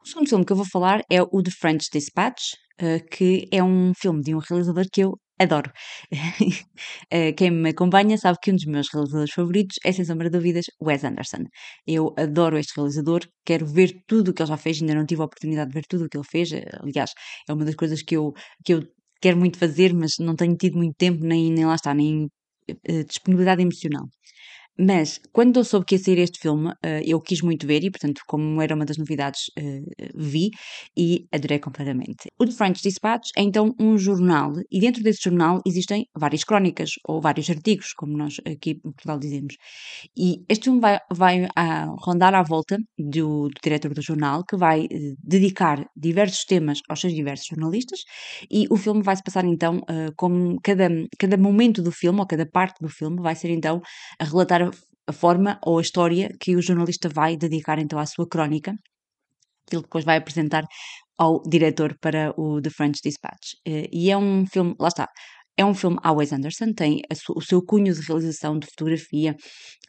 O 0.00 0.06
segundo 0.06 0.28
filme 0.30 0.44
que 0.46 0.52
eu 0.52 0.56
vou 0.56 0.66
falar 0.72 1.02
é 1.10 1.20
o 1.20 1.42
The 1.42 1.50
French 1.50 1.90
Dispatch, 1.92 2.54
uh, 2.80 3.04
que 3.10 3.46
é 3.52 3.62
um 3.62 3.92
filme 3.94 4.22
de 4.22 4.34
um 4.34 4.38
realizador 4.38 4.86
que 4.90 5.02
eu 5.02 5.18
adoro. 5.38 5.70
uh, 6.12 7.34
quem 7.36 7.50
me 7.50 7.70
acompanha 7.70 8.16
sabe 8.18 8.38
que 8.42 8.50
um 8.52 8.56
dos 8.56 8.66
meus 8.66 8.88
realizadores 8.92 9.32
favoritos 9.32 9.76
é, 9.84 9.92
sem 9.92 10.04
sombra 10.04 10.30
de 10.30 10.38
dúvidas, 10.38 10.66
Wes 10.82 11.04
Anderson. 11.04 11.44
Eu 11.86 12.14
adoro 12.18 12.58
este 12.58 12.74
realizador, 12.76 13.20
quero 13.44 13.66
ver 13.66 14.02
tudo 14.06 14.30
o 14.30 14.34
que 14.34 14.42
ele 14.42 14.48
já 14.48 14.56
fez, 14.56 14.80
ainda 14.80 14.94
não 14.94 15.06
tive 15.06 15.22
a 15.22 15.24
oportunidade 15.26 15.70
de 15.70 15.74
ver 15.74 15.84
tudo 15.88 16.04
o 16.06 16.08
que 16.08 16.16
ele 16.16 16.26
fez. 16.28 16.50
Aliás, 16.80 17.10
é 17.48 17.52
uma 17.52 17.64
das 17.64 17.74
coisas 17.74 18.02
que 18.02 18.16
eu, 18.16 18.32
que 18.64 18.74
eu 18.74 18.82
quero 19.20 19.36
muito 19.38 19.58
fazer, 19.58 19.92
mas 19.94 20.12
não 20.18 20.36
tenho 20.36 20.56
tido 20.56 20.76
muito 20.76 20.94
tempo, 20.96 21.24
nem, 21.24 21.50
nem 21.52 21.64
lá 21.66 21.74
está, 21.74 21.94
nem 21.94 22.26
uh, 22.70 23.04
disponibilidade 23.06 23.62
emocional. 23.62 24.06
Mas, 24.78 25.20
quando 25.32 25.58
eu 25.58 25.64
soube 25.64 25.86
que 25.86 25.94
ia 25.94 25.98
sair 25.98 26.18
este 26.18 26.38
filme, 26.38 26.72
eh, 26.82 27.02
eu 27.06 27.18
quis 27.20 27.40
muito 27.40 27.66
ver 27.66 27.82
e, 27.82 27.90
portanto, 27.90 28.20
como 28.26 28.60
era 28.60 28.74
uma 28.74 28.84
das 28.84 28.98
novidades, 28.98 29.50
eh, 29.58 29.80
vi 30.14 30.50
e 30.96 31.26
adorei 31.32 31.58
completamente. 31.58 32.28
O 32.38 32.44
The 32.44 32.52
French 32.52 32.82
Dispatch 32.82 33.30
é 33.36 33.42
então 33.42 33.74
um 33.80 33.96
jornal 33.96 34.52
e 34.70 34.78
dentro 34.80 35.02
desse 35.02 35.22
jornal 35.22 35.62
existem 35.66 36.06
várias 36.14 36.44
crónicas 36.44 36.90
ou 37.08 37.20
vários 37.22 37.48
artigos, 37.48 37.94
como 37.94 38.16
nós 38.18 38.36
aqui 38.44 38.72
em 38.72 38.92
Portugal 38.92 39.18
dizemos. 39.18 39.54
E 40.16 40.44
este 40.48 40.64
filme 40.64 40.80
vai, 40.80 40.98
vai 41.10 41.48
a 41.56 41.86
rondar 42.04 42.34
à 42.34 42.42
volta 42.42 42.76
do, 42.98 43.48
do 43.48 43.60
diretor 43.62 43.94
do 43.94 44.02
jornal, 44.02 44.44
que 44.44 44.56
vai 44.56 44.84
eh, 44.90 45.14
dedicar 45.22 45.86
diversos 45.96 46.44
temas 46.44 46.80
aos 46.88 47.00
seus 47.00 47.14
diversos 47.14 47.46
jornalistas 47.46 48.00
e 48.50 48.66
o 48.70 48.76
filme 48.76 49.02
vai 49.02 49.16
se 49.16 49.22
passar 49.22 49.44
então 49.44 49.80
como 50.16 50.58
cada, 50.62 50.88
cada 51.18 51.36
momento 51.36 51.82
do 51.82 51.90
filme 51.92 52.20
ou 52.20 52.26
cada 52.26 52.46
parte 52.46 52.80
do 52.80 52.88
filme 52.88 53.20
vai 53.20 53.34
ser 53.34 53.50
então 53.50 53.80
a 54.18 54.24
relatar 54.24 54.65
a 55.06 55.12
forma 55.12 55.58
ou 55.64 55.78
a 55.78 55.82
história 55.82 56.30
que 56.40 56.56
o 56.56 56.62
jornalista 56.62 57.08
vai 57.08 57.36
dedicar 57.36 57.78
então 57.78 57.98
à 57.98 58.06
sua 58.06 58.26
crónica, 58.28 58.74
que 59.68 59.76
ele 59.76 59.82
depois 59.82 60.04
vai 60.04 60.16
apresentar 60.16 60.64
ao 61.18 61.42
diretor 61.42 61.96
para 62.00 62.32
o 62.36 62.60
The 62.60 62.70
French 62.70 63.00
Dispatch. 63.02 63.54
Eh, 63.66 63.88
e 63.92 64.10
é 64.10 64.16
um 64.16 64.46
filme, 64.46 64.74
lá 64.78 64.88
está, 64.88 65.08
é 65.58 65.64
um 65.64 65.74
filme 65.74 65.96
a 66.02 66.12
Wes 66.12 66.32
Anderson, 66.32 66.72
tem 66.74 67.00
o 67.34 67.40
seu 67.40 67.62
cunho 67.64 67.94
de 67.94 68.00
realização, 68.02 68.58
de 68.58 68.66
fotografia, 68.66 69.34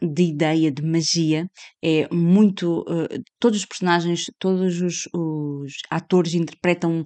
de 0.01 0.23
ideia, 0.23 0.71
de 0.71 0.81
magia. 0.81 1.45
É 1.83 2.07
muito. 2.13 2.81
Uh, 2.81 3.21
todos 3.39 3.59
os 3.59 3.65
personagens, 3.65 4.25
todos 4.39 4.81
os, 4.81 5.09
os 5.13 5.73
atores 5.91 6.33
interpretam 6.33 7.03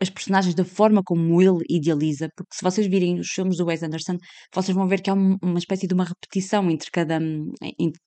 as 0.00 0.10
personagens 0.10 0.54
da 0.54 0.64
forma 0.64 1.02
como 1.02 1.40
ele 1.42 1.64
idealiza, 1.68 2.28
porque 2.36 2.54
se 2.54 2.62
vocês 2.62 2.86
virem 2.86 3.18
os 3.18 3.28
filmes 3.28 3.56
do 3.56 3.66
Wes 3.66 3.82
Anderson, 3.82 4.16
vocês 4.54 4.74
vão 4.74 4.86
ver 4.86 5.00
que 5.00 5.10
há 5.10 5.14
uma 5.14 5.58
espécie 5.58 5.86
de 5.86 5.94
uma 5.94 6.04
repetição 6.04 6.70
entre 6.70 6.90
cada 6.90 7.18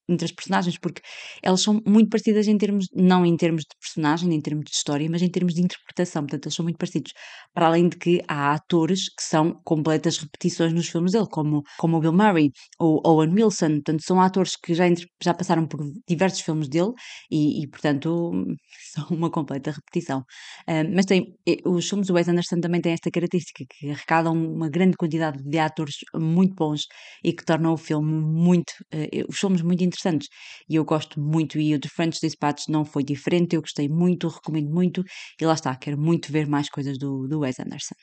entre 0.10 0.26
as 0.26 0.32
personagens, 0.32 0.78
porque 0.78 1.02
elas 1.42 1.62
são 1.62 1.82
muito 1.86 2.10
parecidas 2.10 2.48
em 2.48 2.58
termos, 2.58 2.88
não 2.94 3.26
em 3.26 3.36
termos 3.36 3.64
de 3.64 3.76
personagem, 3.80 4.34
em 4.34 4.42
termos 4.42 4.66
de 4.66 4.72
história, 4.72 5.08
mas 5.10 5.22
em 5.22 5.30
termos 5.30 5.54
de 5.54 5.62
interpretação, 5.62 6.24
portanto, 6.24 6.46
eles 6.46 6.56
são 6.56 6.64
muito 6.64 6.78
parecidos. 6.78 7.12
Para 7.54 7.68
além 7.68 7.90
de 7.90 7.98
que 7.98 8.22
há 8.28 8.54
atores 8.54 9.06
que 9.10 9.24
são 9.24 9.60
completas 9.64 10.18
repetições 10.18 10.74
nos 10.74 10.88
filmes 10.88 11.12
dele, 11.12 11.28
como, 11.30 11.64
como 11.78 11.98
o 11.98 12.00
Bill 12.00 12.14
Murray 12.14 12.52
ou 12.80 13.02
Owen 13.06 13.34
Wilson, 13.34 13.76
portanto, 13.76 14.04
são 14.04 14.22
atores 14.22 14.56
que 14.56 14.74
já, 14.74 14.86
já 15.22 15.34
passaram 15.34 15.68
por 15.68 15.80
diversos 16.08 16.42
filmes 16.42 16.68
dele 16.70 16.92
e, 17.30 17.64
e 17.64 17.68
portanto, 17.68 18.32
são 18.94 19.08
uma 19.10 19.30
completa 19.30 19.72
repetição. 19.72 20.20
Uh, 20.68 20.88
mas 20.94 21.06
tem, 21.06 21.36
os 21.66 21.81
filmes 21.88 22.08
do 22.08 22.14
Wes 22.14 22.28
Anderson 22.28 22.60
também 22.60 22.82
têm 22.82 22.94
esta 22.94 23.12
característica, 23.12 23.64
que 23.70 23.90
arrecadam 23.90 24.34
uma 24.34 24.70
grande 24.70 24.98
quantidade 24.98 25.42
de 25.44 25.60
atores 25.60 25.96
muito 26.16 26.56
bons 26.56 26.86
e 27.24 27.34
que 27.34 27.44
tornam 27.46 27.74
o 27.74 27.78
filme 27.78 28.12
muito, 28.12 28.72
uh, 28.94 29.26
os 29.30 29.40
filmes 29.40 29.62
muito 29.62 29.84
interessantes. 29.84 30.28
E 30.70 30.76
eu 30.76 30.86
gosto 30.86 31.20
muito, 31.20 31.60
e 31.60 31.74
o 31.76 31.80
The 31.80 31.90
French 31.90 32.20
Dispatch 32.22 32.68
não 32.70 32.86
foi 32.86 33.04
diferente, 33.04 33.56
eu 33.56 33.62
gostei 33.62 33.88
muito, 33.90 34.28
recomendo 34.28 34.70
muito, 34.70 35.04
e 35.40 35.46
lá 35.46 35.54
está, 35.54 35.76
quero 35.76 35.98
muito 36.00 36.32
ver 36.32 36.48
mais 36.48 36.70
coisas 36.70 36.98
do, 36.98 37.28
do 37.28 37.40
Wes 37.40 37.60
Anderson. 37.60 37.96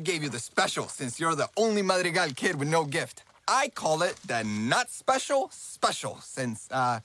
Gave 0.00 0.22
you 0.22 0.28
the 0.28 0.38
special 0.38 0.88
since 0.88 1.20
you're 1.20 1.34
the 1.34 1.48
only 1.56 1.82
Madrigal 1.82 2.30
kid 2.34 2.56
with 2.56 2.68
no 2.68 2.84
gift. 2.84 3.22
I 3.46 3.68
call 3.68 4.02
it 4.02 4.16
the 4.26 4.42
not 4.44 4.90
special 4.90 5.48
special 5.52 6.18
since, 6.22 6.68
uh, 6.70 7.00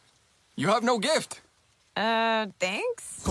you 0.56 0.68
have 0.70 0.84
no 0.84 0.98
gift. 1.00 1.42
Uh, 1.96 2.48
thanks? 2.60 3.24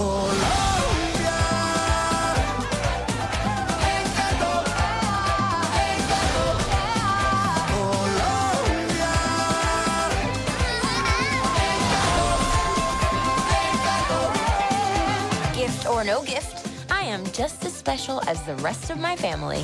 Gift 15.55 15.87
or 15.87 16.05
no 16.05 16.23
gift, 16.23 16.54
am 17.15 17.25
just 17.33 17.65
as 17.65 17.73
special 17.73 18.21
as 18.27 18.43
the 18.43 18.57
rest 18.57 18.91
of 18.91 18.99
my 18.99 19.15
family. 19.17 19.63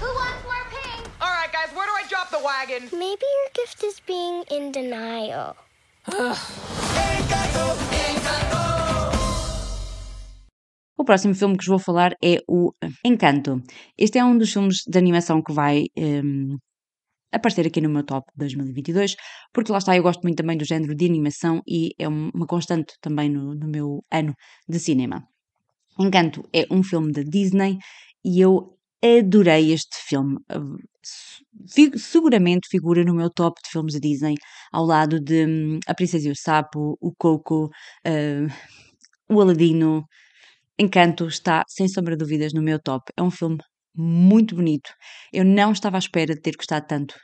Who 0.00 0.08
wants 0.20 0.42
more 0.50 0.66
pink? 0.74 1.02
All 1.22 1.30
right, 1.38 1.50
guys, 1.56 1.70
where 1.76 1.86
do 1.86 1.94
I 1.94 2.04
drop 2.10 2.28
the 2.30 2.42
wagon? 2.42 2.82
Maybe 2.90 3.26
your 3.36 3.50
gift 3.54 3.84
is 3.84 4.00
being 4.00 4.42
in 4.50 4.72
denial. 4.72 5.56
O 10.94 11.04
próximo 11.04 11.34
filme 11.34 11.56
que 11.56 11.64
vos 11.64 11.68
vou 11.68 11.78
falar 11.80 12.12
é 12.22 12.38
o 12.46 12.72
Encanto. 13.04 13.60
Este 13.98 14.18
é 14.18 14.24
um 14.24 14.38
dos 14.38 14.52
filmes 14.52 14.84
de 14.86 14.96
animação 14.98 15.42
que 15.42 15.52
vai 15.52 15.86
um, 15.98 16.56
aparecer 17.32 17.66
aqui 17.66 17.80
no 17.80 17.88
meu 17.88 18.04
top 18.04 18.30
2022, 18.36 19.16
porque 19.52 19.72
lá 19.72 19.78
está, 19.78 19.96
eu 19.96 20.02
gosto 20.04 20.22
muito 20.22 20.36
também 20.36 20.56
do 20.56 20.64
género 20.64 20.94
de 20.94 21.04
animação 21.04 21.60
e 21.66 21.90
é 21.98 22.06
uma 22.06 22.46
constante 22.46 22.94
também 23.00 23.28
no, 23.28 23.52
no 23.52 23.66
meu 23.66 24.04
ano 24.12 24.32
de 24.68 24.78
cinema. 24.78 25.26
Encanto 25.98 26.42
é 26.52 26.66
um 26.70 26.82
filme 26.82 27.12
da 27.12 27.22
Disney 27.22 27.78
e 28.24 28.40
eu 28.40 28.78
adorei 29.02 29.72
este 29.72 29.96
filme. 30.08 30.38
seguramente 31.96 32.68
figura 32.70 33.04
no 33.04 33.14
meu 33.14 33.30
top 33.30 33.60
de 33.62 33.70
filmes 33.70 33.94
da 33.94 34.00
Disney, 34.00 34.34
ao 34.72 34.84
lado 34.84 35.20
de 35.20 35.46
hum, 35.46 35.78
A 35.86 35.94
Princesa 35.94 36.28
e 36.28 36.30
o 36.30 36.36
Sapo, 36.36 36.96
O 37.00 37.12
Coco, 37.16 37.66
uh, 38.06 38.48
O 39.28 39.40
Aladino. 39.40 40.04
Encanto 40.78 41.26
está, 41.28 41.64
sem 41.68 41.88
sombra 41.88 42.16
de 42.16 42.24
dúvidas, 42.24 42.52
no 42.54 42.62
meu 42.62 42.78
top. 42.80 43.12
É 43.16 43.22
um 43.22 43.30
filme 43.30 43.58
muito 43.94 44.56
bonito. 44.56 44.90
Eu 45.32 45.44
não 45.44 45.72
estava 45.72 45.96
à 45.98 46.00
espera 46.00 46.34
de 46.34 46.40
ter 46.40 46.56
gostado 46.56 46.86
tanto. 46.86 47.14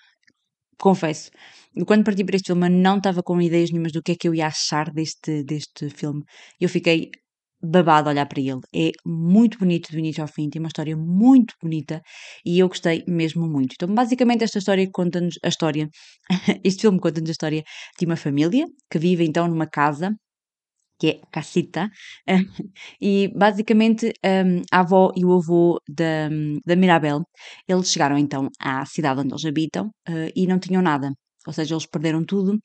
Confesso. 0.78 1.30
Quando 1.86 2.04
parti 2.04 2.24
para 2.24 2.36
este 2.36 2.48
filme, 2.48 2.68
não 2.68 2.98
estava 2.98 3.22
com 3.22 3.40
ideias 3.40 3.70
nenhumas 3.70 3.92
do 3.92 4.02
que 4.02 4.12
é 4.12 4.16
que 4.16 4.28
eu 4.28 4.34
ia 4.34 4.46
achar 4.48 4.90
deste, 4.92 5.42
deste 5.44 5.90
filme. 5.90 6.22
Eu 6.60 6.68
fiquei 6.68 7.10
babado 7.62 8.08
olhar 8.08 8.26
para 8.26 8.40
ele. 8.40 8.60
É 8.74 8.92
muito 9.04 9.58
bonito 9.58 9.90
do 9.90 9.98
início 9.98 10.22
ao 10.22 10.28
fim, 10.28 10.48
tem 10.50 10.60
uma 10.60 10.68
história 10.68 10.96
muito 10.96 11.54
bonita 11.62 12.02
e 12.44 12.58
eu 12.58 12.68
gostei 12.68 13.04
mesmo 13.06 13.48
muito. 13.48 13.74
Então, 13.74 13.92
basicamente, 13.94 14.44
esta 14.44 14.58
história 14.58 14.88
conta-nos 14.92 15.38
a 15.44 15.48
história, 15.48 15.88
este 16.64 16.82
filme 16.82 17.00
conta-nos 17.00 17.30
a 17.30 17.32
história 17.32 17.62
de 17.98 18.06
uma 18.06 18.16
família 18.16 18.66
que 18.90 18.98
vive 18.98 19.24
então 19.24 19.48
numa 19.48 19.66
casa 19.66 20.14
que 21.00 21.08
é 21.08 21.20
casita, 21.30 21.88
e 23.00 23.30
basicamente 23.36 24.12
um, 24.24 24.62
a 24.72 24.80
avó 24.80 25.12
e 25.16 25.24
o 25.24 25.32
avô 25.32 25.78
da, 25.88 26.28
da 26.66 26.76
Mirabel, 26.76 27.22
eles 27.68 27.92
chegaram 27.92 28.18
então 28.18 28.48
à 28.60 28.84
cidade 28.84 29.20
onde 29.20 29.32
eles 29.32 29.44
habitam 29.44 29.86
uh, 30.08 30.30
e 30.34 30.46
não 30.46 30.58
tinham 30.58 30.82
nada 30.82 31.12
ou 31.48 31.52
seja, 31.54 31.74
eles 31.74 31.86
perderam 31.86 32.22
tudo. 32.24 32.58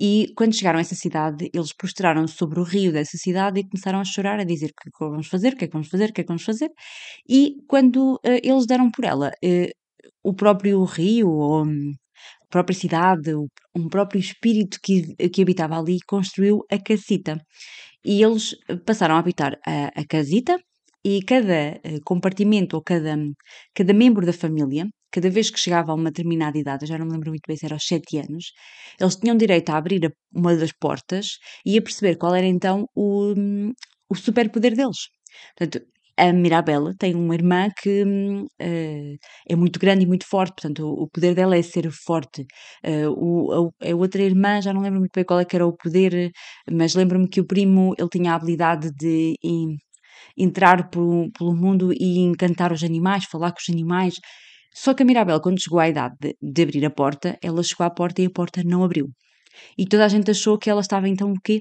E 0.00 0.32
quando 0.36 0.54
chegaram 0.54 0.78
a 0.78 0.80
essa 0.82 0.94
cidade, 0.94 1.50
eles 1.52 1.72
prostraram-se 1.72 2.34
sobre 2.34 2.60
o 2.60 2.62
rio 2.62 2.92
dessa 2.92 3.16
cidade 3.18 3.60
e 3.60 3.68
começaram 3.68 4.00
a 4.00 4.04
chorar, 4.04 4.38
a 4.38 4.44
dizer 4.44 4.66
o 4.66 4.74
que 4.80 4.88
é 4.88 4.92
que 4.92 5.10
vamos 5.10 5.26
fazer, 5.26 5.54
o 5.54 5.56
que 5.56 5.64
é 5.64 5.66
que 5.66 5.72
vamos 5.72 5.88
fazer, 5.88 6.10
o 6.10 6.12
que 6.12 6.20
é 6.20 6.24
que 6.24 6.28
vamos 6.28 6.44
fazer. 6.44 6.70
E 7.28 7.56
quando 7.68 8.14
uh, 8.14 8.40
eles 8.42 8.66
deram 8.66 8.90
por 8.92 9.04
ela, 9.04 9.30
uh, 9.44 9.70
o 10.22 10.32
próprio 10.34 10.84
rio, 10.84 11.28
ou 11.30 11.64
um, 11.66 11.92
a 12.42 12.46
própria 12.50 12.76
cidade, 12.76 13.34
um 13.76 13.88
próprio 13.88 14.20
espírito 14.20 14.78
que, 14.82 15.16
que 15.30 15.42
habitava 15.42 15.78
ali, 15.78 15.98
construiu 16.06 16.64
a 16.70 16.78
casita. 16.78 17.40
E 18.04 18.22
eles 18.22 18.56
passaram 18.86 19.16
a 19.16 19.18
habitar 19.18 19.58
a, 19.66 19.88
a 20.00 20.06
casita, 20.06 20.56
e 21.04 21.22
cada 21.22 21.80
uh, 21.84 22.00
compartimento 22.04 22.76
ou 22.76 22.82
cada, 22.82 23.16
cada 23.74 23.92
membro 23.94 24.26
da 24.26 24.32
família 24.32 24.86
cada 25.10 25.30
vez 25.30 25.50
que 25.50 25.58
chegava 25.60 25.92
a 25.92 25.94
uma 25.94 26.10
determinada 26.10 26.58
idade, 26.58 26.86
já 26.86 26.98
não 26.98 27.06
me 27.06 27.12
lembro 27.12 27.30
muito 27.30 27.44
bem 27.46 27.56
se 27.56 27.64
era 27.66 27.74
aos 27.74 27.86
7 27.86 28.18
anos, 28.18 28.52
eles 29.00 29.16
tinham 29.16 29.36
direito 29.36 29.70
a 29.70 29.76
abrir 29.76 30.12
uma 30.34 30.54
das 30.56 30.72
portas 30.72 31.38
e 31.64 31.78
a 31.78 31.82
perceber 31.82 32.16
qual 32.16 32.34
era 32.34 32.46
então 32.46 32.86
o, 32.94 33.34
o 34.10 34.14
superpoder 34.14 34.74
deles. 34.74 34.98
Portanto, 35.56 35.84
a 36.16 36.32
Mirabelle 36.32 36.96
tem 36.98 37.14
uma 37.14 37.34
irmã 37.34 37.68
que 37.80 38.04
hum, 38.04 38.46
eh, 38.58 39.14
é 39.48 39.54
muito 39.56 39.78
grande 39.78 40.02
e 40.04 40.06
muito 40.06 40.26
forte, 40.26 40.52
portanto, 40.54 40.80
o, 40.84 41.04
o 41.04 41.08
poder 41.08 41.32
dela 41.34 41.56
é 41.56 41.62
ser 41.62 41.88
forte. 41.92 42.44
Eh, 42.82 43.08
o, 43.08 43.70
a, 43.82 43.90
a 43.90 43.94
outra 43.96 44.22
irmã, 44.22 44.60
já 44.60 44.72
não 44.72 44.80
lembro 44.82 44.98
muito 44.98 45.12
bem 45.14 45.24
qual 45.24 45.38
é 45.40 45.44
que 45.44 45.54
era 45.54 45.64
o 45.66 45.76
poder, 45.76 46.32
mas 46.70 46.94
lembro-me 46.94 47.28
que 47.28 47.40
o 47.40 47.46
primo, 47.46 47.94
ele 47.98 48.08
tinha 48.08 48.32
a 48.32 48.34
habilidade 48.34 48.90
de 48.98 49.34
em- 49.44 49.76
entrar 50.36 50.90
pelo, 50.90 51.30
pelo 51.32 51.54
mundo 51.54 51.92
e 51.92 52.18
encantar 52.20 52.72
os 52.72 52.84
animais, 52.84 53.24
falar 53.26 53.52
com 53.52 53.60
os 53.60 53.68
animais. 53.70 54.14
Só 54.82 54.94
que 54.94 55.02
a 55.02 55.06
Mirabelle, 55.06 55.40
quando 55.42 55.60
chegou 55.60 55.80
à 55.80 55.88
idade 55.88 56.14
de, 56.20 56.36
de 56.40 56.62
abrir 56.62 56.84
a 56.86 56.90
porta, 56.90 57.36
ela 57.42 57.62
chegou 57.64 57.84
à 57.84 57.90
porta 57.90 58.22
e 58.22 58.26
a 58.26 58.30
porta 58.30 58.62
não 58.64 58.84
abriu. 58.84 59.06
E 59.76 59.84
toda 59.86 60.04
a 60.04 60.08
gente 60.08 60.30
achou 60.30 60.56
que 60.58 60.70
ela 60.70 60.80
estava 60.80 61.08
então 61.08 61.32
o 61.32 61.40
quê? 61.42 61.60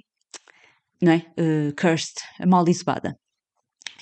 Não 1.01 1.13
é? 1.13 1.25
Eh, 1.37 1.71
cursed, 1.79 2.15
amaldiçoada. 2.39 3.15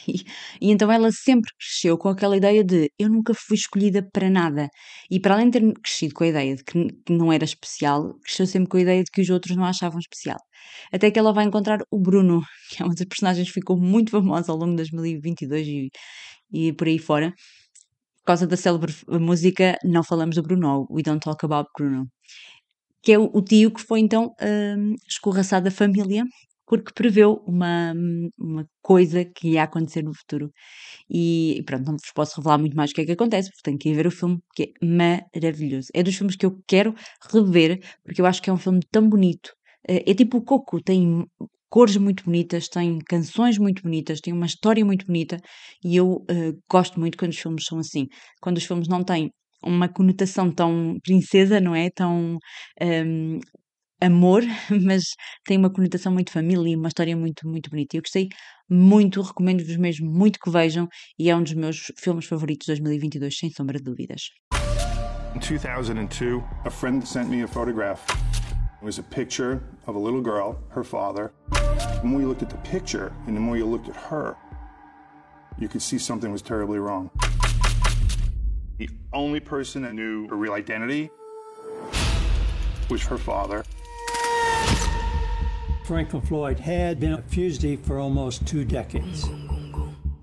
E, 0.07 0.15
e 0.61 0.71
então 0.71 0.91
ela 0.91 1.11
sempre 1.11 1.49
cresceu 1.57 1.97
com 1.97 2.09
aquela 2.09 2.37
ideia 2.37 2.63
de 2.63 2.91
eu 2.99 3.09
nunca 3.09 3.33
fui 3.33 3.55
escolhida 3.55 4.07
para 4.13 4.29
nada. 4.29 4.69
E 5.09 5.19
para 5.19 5.35
além 5.35 5.49
de 5.49 5.59
ter 5.59 5.73
crescido 5.81 6.13
com 6.13 6.23
a 6.25 6.27
ideia 6.27 6.55
de 6.55 6.63
que, 6.63 6.73
que 7.05 7.13
não 7.13 7.31
era 7.31 7.45
especial, 7.45 8.13
cresceu 8.23 8.45
sempre 8.45 8.69
com 8.69 8.77
a 8.77 8.81
ideia 8.81 9.03
de 9.03 9.11
que 9.11 9.21
os 9.21 9.29
outros 9.29 9.55
não 9.55 9.65
achavam 9.65 9.99
especial. 9.99 10.37
Até 10.91 11.09
que 11.09 11.17
ela 11.17 11.33
vai 11.33 11.45
encontrar 11.45 11.79
o 11.89 11.99
Bruno, 11.99 12.41
que 12.69 12.83
é 12.83 12.85
uma 12.85 12.93
das 12.93 13.07
personagens 13.07 13.47
que 13.47 13.53
ficou 13.53 13.77
muito 13.79 14.11
famosa 14.11 14.51
ao 14.51 14.57
longo 14.57 14.71
de 14.71 14.77
2022 14.77 15.67
e, 15.67 15.89
e 16.51 16.73
por 16.73 16.87
aí 16.87 16.99
fora. 16.99 17.33
Por 18.25 18.31
causa 18.33 18.47
da 18.47 18.57
célebre 18.57 18.91
música 19.07 19.77
Não 19.83 20.03
Falamos 20.03 20.35
do 20.35 20.41
Bruno, 20.41 20.87
We 20.89 21.03
Don't 21.03 21.19
Talk 21.23 21.45
About 21.45 21.69
Bruno. 21.77 22.07
Que 23.03 23.13
é 23.13 23.19
o, 23.19 23.41
tio 23.41 23.71
que 23.71 23.81
foi 23.81 23.99
então 23.99 24.33
hum, 24.41 24.95
escorraçado 25.07 25.65
da 25.65 25.71
família 25.71 26.23
porque 26.67 26.91
preveu 26.93 27.43
uma, 27.45 27.93
uma 28.39 28.65
coisa 28.81 29.23
que 29.25 29.49
ia 29.51 29.63
acontecer 29.63 30.03
no 30.03 30.13
futuro. 30.15 30.51
E, 31.09 31.57
e 31.59 31.63
pronto, 31.63 31.85
não 31.87 31.93
vos 31.97 32.11
posso 32.15 32.37
revelar 32.41 32.57
muito 32.59 32.75
mais 32.77 32.91
o 32.91 32.95
que 32.95 33.01
é 33.01 33.05
que 33.05 33.11
acontece, 33.13 33.49
porque 33.51 33.63
tenho 33.63 33.77
que 33.79 33.89
ir 33.89 33.95
ver 33.95 34.07
o 34.07 34.11
filme, 34.11 34.39
que 34.55 34.63
é 34.81 34.85
maravilhoso. 34.85 35.89
É 35.93 36.03
dos 36.03 36.15
filmes 36.15 36.35
que 36.35 36.45
eu 36.45 36.59
quero 36.67 36.95
rever, 37.33 37.79
porque 38.03 38.21
eu 38.21 38.25
acho 38.25 38.41
que 38.41 38.49
é 38.49 38.53
um 38.53 38.57
filme 38.57 38.81
tão 38.91 39.07
bonito. 39.09 39.51
Eh, 39.87 40.03
É 40.11 40.13
tipo 40.15 40.37
o 40.39 40.43
Coco, 40.43 40.81
tem 40.81 41.25
cores 41.75 41.97
muito 41.97 42.23
bonitas, 42.23 42.69
tem 42.69 42.99
canções 42.99 43.57
muito 43.57 43.83
bonitas, 43.83 44.21
tem 44.21 44.31
uma 44.31 44.45
história 44.45 44.85
muito 44.85 45.05
bonita, 45.05 45.37
e 45.83 45.97
eu 45.97 46.23
eh, 46.29 46.53
gosto 46.71 46.97
muito 46.97 47.17
quando 47.17 47.33
os 47.33 47.37
filmes 47.37 47.65
são 47.65 47.79
assim. 47.79 48.07
Quando 48.41 48.55
os 48.55 48.63
filmes 48.63 48.87
não 48.87 49.03
têm 49.03 49.29
uma 49.61 49.89
conotação 49.89 50.49
tão 50.49 50.95
princesa, 51.03 51.59
não 51.59 51.75
é? 51.75 51.89
Tão 51.89 52.37
hum, 52.81 53.39
amor, 54.01 54.41
mas 54.87 55.03
tem 55.45 55.57
uma 55.57 55.69
conotação 55.69 56.13
muito 56.13 56.31
família 56.31 56.71
e 56.71 56.77
uma 56.77 56.87
história 56.87 57.13
muito, 57.17 57.45
muito 57.45 57.69
bonita. 57.69 57.97
Eu 57.97 58.01
gostei 58.03 58.29
muito, 58.69 59.21
recomendo-vos 59.21 59.75
mesmo 59.75 60.09
muito 60.09 60.39
que 60.39 60.49
vejam 60.49 60.87
e 61.19 61.29
é 61.29 61.35
um 61.35 61.43
dos 61.43 61.55
meus 61.55 61.91
filmes 61.99 62.25
favoritos 62.25 62.67
de 62.67 62.75
2022, 62.75 63.37
sem 63.37 63.49
sombra 63.49 63.79
de 63.79 63.83
dúvidas. 63.83 64.21
In 65.35 65.39
2002, 65.41 66.41
a 66.63 66.69
friend 66.69 67.05
sent 67.05 67.27
me 67.27 67.43
a 67.43 67.47
photograph. 67.49 68.24
It 68.85 68.93
was 68.93 68.99
a 68.99 69.03
picture 69.03 69.63
of 69.87 69.95
a 69.95 69.97
little 69.97 70.21
girl, 70.21 70.59
her 70.69 70.83
father. 70.83 71.33
The 71.49 72.01
more 72.03 72.21
you 72.21 72.27
looked 72.27 72.43
at 72.43 72.51
the 72.51 72.57
picture 72.57 73.11
and 73.25 73.35
the 73.35 73.39
more 73.39 73.57
you 73.57 73.65
looked 73.65 73.89
at 73.89 73.95
her, 73.95 74.37
you 75.57 75.67
could 75.67 75.81
see 75.81 75.97
something 75.97 76.31
was 76.31 76.43
terribly 76.43 76.77
wrong. 76.77 77.09
The 78.77 78.87
only 79.11 79.39
person 79.39 79.81
that 79.81 79.95
knew 79.95 80.27
her 80.27 80.35
real 80.35 80.53
identity 80.53 81.09
was 82.87 83.01
her 83.01 83.17
father. 83.17 83.63
Franklin 85.85 86.21
Floyd 86.21 86.59
had 86.59 86.99
been 86.99 87.13
a 87.13 87.23
fugitive 87.23 87.79
for 87.79 87.97
almost 87.97 88.45
two 88.45 88.63
decades. 88.63 89.27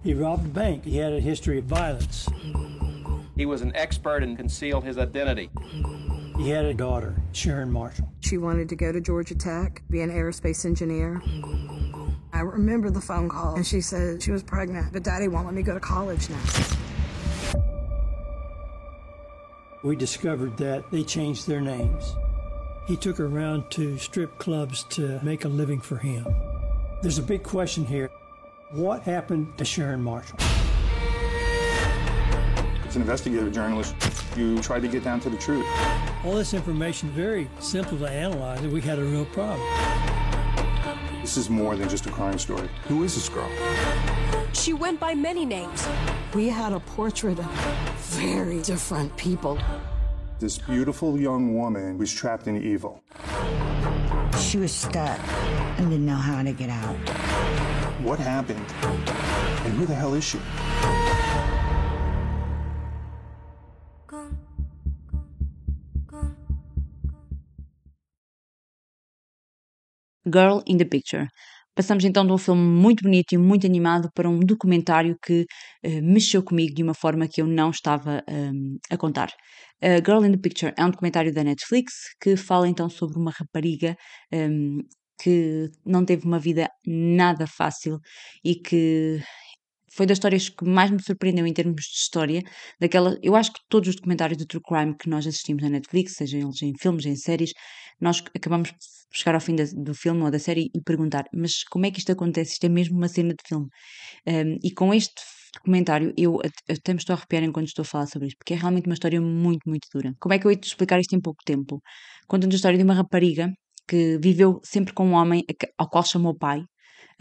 He 0.05 0.15
robbed 0.15 0.47
a 0.47 0.51
bank. 0.51 0.85
He 0.85 0.99
had 0.99 1.13
a 1.13 1.19
history 1.19 1.59
of 1.59 1.65
violence. 1.65 2.29
He 3.35 3.45
was 3.45 3.63
an 3.63 3.73
expert 3.75 4.23
and 4.23 4.37
concealed 4.37 4.85
his 4.85 4.99
identity. 4.99 5.51
He 6.37 6.51
had 6.51 6.65
a 6.65 6.75
daughter, 6.75 7.17
Sharon 7.33 7.73
Marshall. 7.73 8.12
She 8.33 8.39
wanted 8.39 8.71
to 8.71 8.77
go 8.77 8.91
to 8.91 8.99
Georgia 8.99 9.35
Tech, 9.35 9.83
be 9.91 10.01
an 10.01 10.09
aerospace 10.11 10.65
engineer. 10.65 11.21
I 12.33 12.41
remember 12.41 12.89
the 12.89 12.99
phone 12.99 13.29
call, 13.29 13.57
and 13.57 13.67
she 13.67 13.83
said 13.83 14.23
she 14.23 14.31
was 14.31 14.43
pregnant, 14.43 14.91
but 14.91 15.03
daddy 15.03 15.29
won't 15.29 15.45
let 15.45 15.53
me 15.53 15.61
go 15.61 15.75
to 15.75 15.81
college 15.81 16.31
now. 16.31 16.41
We 19.85 19.97
discovered 19.97 20.57
that 20.57 20.91
they 20.91 21.05
changed 21.05 21.47
their 21.47 21.61
names. 21.61 22.15
He 22.87 22.97
took 22.97 23.19
her 23.19 23.27
around 23.27 23.71
to 23.73 23.99
strip 23.99 24.39
clubs 24.39 24.85
to 24.85 25.21
make 25.23 25.45
a 25.45 25.49
living 25.49 25.83
for 25.83 25.99
him. 25.99 26.27
There's 27.03 27.19
a 27.19 27.23
big 27.23 27.43
question 27.43 27.85
here. 27.85 28.09
What 28.71 29.03
happened 29.03 29.59
to 29.59 29.65
Sharon 29.67 30.03
Marshall? 30.03 30.39
As 32.87 32.97
an 32.97 33.03
investigative 33.03 33.53
journalist, 33.53 33.95
you 34.39 34.59
try 34.63 34.81
to 34.81 34.89
get 34.89 35.05
down 35.05 35.21
to 35.21 35.29
the 35.29 35.37
truth. 35.37 35.67
All 36.25 36.35
this 36.35 36.55
information 36.55 37.11
very 37.11 37.51
simple 37.59 37.99
to 37.99 38.09
analyze, 38.09 38.61
and 38.61 38.73
we 38.73 38.81
had 38.81 39.01
a 39.01 39.05
real 39.05 39.25
problem. 39.25 39.61
This 41.21 41.37
is 41.37 41.51
more 41.51 41.75
than 41.75 41.89
just 41.89 42.07
a 42.07 42.11
crime 42.11 42.39
story. 42.39 42.69
Who 42.87 43.03
is 43.03 43.17
this 43.17 43.29
girl? 43.29 43.51
She 44.53 44.73
went 44.73 45.01
by 45.01 45.17
many 45.17 45.45
names. 45.45 45.85
We 46.33 46.49
had 46.49 46.73
a 46.73 46.79
portrait 46.79 47.41
of 47.41 47.45
very 48.15 48.63
different 48.63 49.17
people. 49.17 49.59
This 50.39 50.59
beautiful 50.59 51.19
young 51.19 51.57
woman 51.57 51.99
was 51.99 52.13
trapped 52.13 52.47
in 52.47 52.63
evil. 52.63 53.03
She 54.39 54.59
was 54.59 54.71
stuck 54.71 55.19
and 55.77 55.91
didn't 55.91 56.07
know 56.07 56.15
how 56.15 56.41
to 56.45 56.53
get 56.53 56.71
out. 56.71 56.95
What 58.01 58.21
happened? 58.21 58.65
And 59.65 59.73
who 59.75 59.87
the 59.87 59.95
hell 59.95 60.15
is 60.15 60.23
she? 60.23 60.39
Girl 70.27 70.61
in 70.67 70.77
the 70.79 70.85
Picture. 70.85 71.27
Passamos 71.75 72.05
então 72.05 72.27
de 72.27 72.33
um 72.33 72.39
filme 72.39 72.61
muito 72.61 73.03
bonito 73.03 73.33
e 73.33 73.39
muito 73.39 73.67
animado 73.67 74.11
para 74.15 74.29
um 74.29 74.41
documentário 74.41 75.17
que 75.25 75.47
eh, 75.83 76.03
mexeu 76.03 76.43
comigo 76.43 76.75
de 76.75 76.83
uma 76.83 76.93
forma 76.95 77.27
que 77.27 77.41
eu 77.41 77.47
não 77.47 77.71
estava 77.71 78.23
hum, 78.29 78.77
a 78.91 78.97
contar. 78.99 79.31
Uh, 79.83 79.97
Girl 80.05 80.25
in 80.25 80.33
the 80.33 80.39
Picture 80.39 80.73
é 80.77 80.85
um 80.85 80.91
documentário 80.91 81.33
da 81.33 81.43
Netflix 81.43 81.93
que 82.21 82.37
fala 82.37 82.69
então 82.69 82.91
sobre 82.91 83.19
uma 83.19 83.33
rapariga 83.33 83.97
hum, 84.33 84.81
que 85.23 85.71
não 85.85 86.05
teve 86.05 86.27
uma 86.27 86.39
vida 86.39 86.69
nada 86.87 87.47
fácil 87.47 87.99
e 88.45 88.55
que 88.55 89.21
foi 89.95 90.07
das 90.07 90.17
histórias 90.17 90.49
que 90.49 90.65
mais 90.65 90.91
me 90.91 91.03
surpreendeu 91.03 91.47
em 91.47 91.53
termos 91.53 91.83
de 91.85 91.97
história. 91.99 92.43
Daquela, 92.81 93.19
eu 93.23 93.37
acho 93.37 93.53
que 93.53 93.61
todos 93.69 93.89
os 93.91 93.97
documentários 93.97 94.39
de 94.39 94.47
true 94.47 94.63
crime 94.63 94.97
que 94.99 95.09
nós 95.09 95.27
assistimos 95.27 95.63
na 95.63 95.71
Netflix, 95.71 96.15
sejam 96.15 96.41
eles 96.41 96.63
em 96.63 96.73
filmes, 96.81 97.07
em 97.07 97.17
séries, 97.17 97.53
nós 98.01 98.23
acabamos 98.35 98.71
por 98.73 98.79
chegar 99.13 99.35
ao 99.35 99.41
fim 99.41 99.55
da- 99.57 99.65
do 99.77 99.95
filme 99.95 100.23
ou 100.23 100.31
da 100.31 100.39
série 100.39 100.71
e 100.75 100.81
perguntar: 100.83 101.25
mas 101.35 101.63
como 101.65 101.87
é 101.87 101.91
que 101.91 101.99
isto 101.99 102.13
acontece? 102.13 102.53
Isto 102.55 102.65
é 102.67 102.69
mesmo 102.69 102.97
uma 102.97 103.09
cena 103.09 103.31
de 103.35 103.43
filme. 103.47 103.69
Um, 104.27 104.59
e 104.63 104.71
com 104.73 104.93
este 104.95 105.15
documentário, 105.55 106.13
eu 106.17 106.41
at- 106.45 106.63
até 106.79 106.93
me 106.93 106.99
estou 106.99 107.15
a 107.15 107.17
arrepiar 107.19 107.43
enquanto 107.45 107.69
estou 107.69 107.83
a 107.83 107.87
falar 107.87 108.07
sobre 108.07 108.29
isto, 108.29 108.39
porque 108.39 108.55
é 108.55 108.57
realmente 108.57 108.87
uma 108.87 108.95
história 108.95 109.21
muito, 109.21 109.69
muito 109.69 109.87
dura. 109.93 110.15
Como 110.21 110.33
é 110.35 110.39
que 110.39 110.47
eu 110.47 110.51
ia 110.51 110.57
te 110.57 110.67
explicar 110.69 110.99
isto 111.01 111.15
em 111.15 111.21
pouco 111.21 111.43
tempo? 111.45 111.83
Conta-nos 112.27 112.55
a 112.55 112.57
história 112.57 112.79
de 112.79 112.85
uma 112.85 112.95
rapariga 112.95 113.53
que 113.89 114.19
viveu 114.19 114.61
sempre 114.65 114.93
com 114.95 115.07
um 115.07 115.13
homem 115.15 115.45
ao 115.79 115.89
qual 115.91 116.05
chamou 116.05 116.35
pai. 116.37 116.63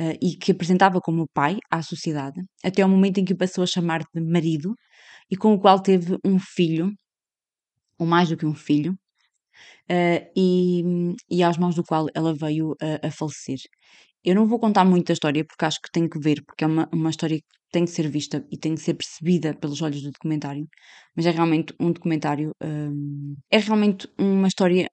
Eh, 0.01 0.17
e 0.21 0.35
que 0.35 0.51
apresentava 0.51 0.99
como 0.99 1.29
pai 1.33 1.57
à 1.69 1.81
sociedade, 1.83 2.39
até 2.63 2.81
ao 2.81 2.89
momento 2.89 3.19
em 3.19 3.25
que 3.25 3.35
passou 3.35 3.63
a 3.63 3.67
chamar 3.67 4.01
de 4.13 4.21
marido, 4.21 4.73
e 5.31 5.35
com 5.37 5.53
o 5.53 5.59
qual 5.59 5.79
teve 5.81 6.17
um 6.25 6.39
filho, 6.39 6.91
ou 7.99 8.05
mais 8.07 8.29
do 8.29 8.37
que 8.37 8.45
um 8.45 8.55
filho, 8.55 8.97
eh, 9.89 10.31
e, 10.35 10.83
e 11.29 11.43
aos 11.43 11.57
mãos 11.57 11.75
do 11.75 11.83
qual 11.83 12.07
ela 12.15 12.33
veio 12.33 12.75
a, 12.81 13.07
a 13.07 13.11
falecer. 13.11 13.59
Eu 14.23 14.35
não 14.35 14.47
vou 14.47 14.59
contar 14.59 14.85
muito 14.85 15.07
da 15.07 15.13
história 15.13 15.45
porque 15.45 15.65
acho 15.65 15.81
que 15.81 15.91
tem 15.91 16.07
que 16.09 16.19
ver, 16.19 16.43
porque 16.45 16.63
é 16.63 16.67
uma, 16.67 16.89
uma 16.93 17.09
história 17.09 17.37
que 17.39 17.45
tem 17.71 17.85
que 17.85 17.91
ser 17.91 18.09
vista 18.09 18.45
e 18.51 18.57
tem 18.57 18.75
que 18.75 18.81
ser 18.81 18.95
percebida 18.95 19.53
pelos 19.55 19.81
olhos 19.81 20.01
do 20.03 20.11
documentário, 20.11 20.67
mas 21.15 21.25
é 21.25 21.31
realmente 21.31 21.73
um 21.79 21.91
documentário, 21.91 22.51
hum, 22.63 23.35
é 23.51 23.57
realmente 23.59 24.07
uma 24.19 24.47
história 24.47 24.87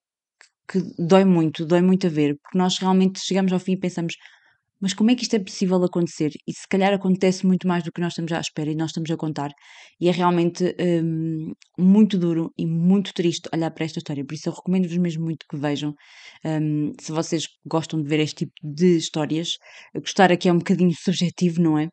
que 0.71 0.81
dói 0.99 1.25
muito, 1.25 1.67
dói 1.67 1.83
muito 1.83 2.07
a 2.07 2.11
ver, 2.11 2.37
porque 2.43 2.59
nós 2.59 2.79
realmente 2.79 3.21
chegamos 3.21 3.53
ao 3.53 3.61
fim 3.61 3.73
e 3.73 3.79
pensamos, 3.81 4.15
mas 4.81 4.95
como 4.95 5.11
é 5.11 5.15
que 5.15 5.23
isto 5.23 5.35
é 5.35 5.39
possível 5.39 5.83
acontecer? 5.85 6.31
E 6.47 6.53
se 6.53 6.67
calhar 6.69 6.93
acontece 6.93 7.47
muito 7.47 7.67
mais 7.67 7.83
do 7.85 7.91
que 7.93 8.01
nós 8.01 8.13
estamos 8.13 8.31
à 8.33 8.41
espera 8.41 8.71
e 8.71 8.75
nós 8.77 8.91
estamos 8.91 9.11
a 9.11 9.17
contar. 9.17 9.51
E 10.01 10.09
é 10.09 10.13
realmente 10.13 10.75
hum, 11.03 11.53
muito 11.79 12.17
duro 12.19 12.51
e 12.57 12.65
muito 12.67 13.13
triste 13.13 13.49
olhar 13.53 13.71
para 13.73 13.85
esta 13.85 13.99
história. 13.99 14.25
Por 14.25 14.35
isso 14.35 14.49
eu 14.49 14.53
recomendo-vos 14.53 14.97
mesmo 14.97 15.25
muito 15.25 15.45
que 15.51 15.57
vejam. 15.57 15.95
Hum, 16.45 16.93
se 17.01 17.11
vocês 17.11 17.45
gostam 17.67 18.01
de 18.03 18.09
ver 18.09 18.21
este 18.21 18.47
tipo 18.47 18.53
de 18.63 18.97
histórias, 18.97 19.51
gostar 19.95 20.31
aqui 20.31 20.49
é 20.49 20.53
um 20.53 20.59
bocadinho 20.59 20.93
subjetivo, 21.03 21.61
não 21.61 21.79
é? 21.79 21.89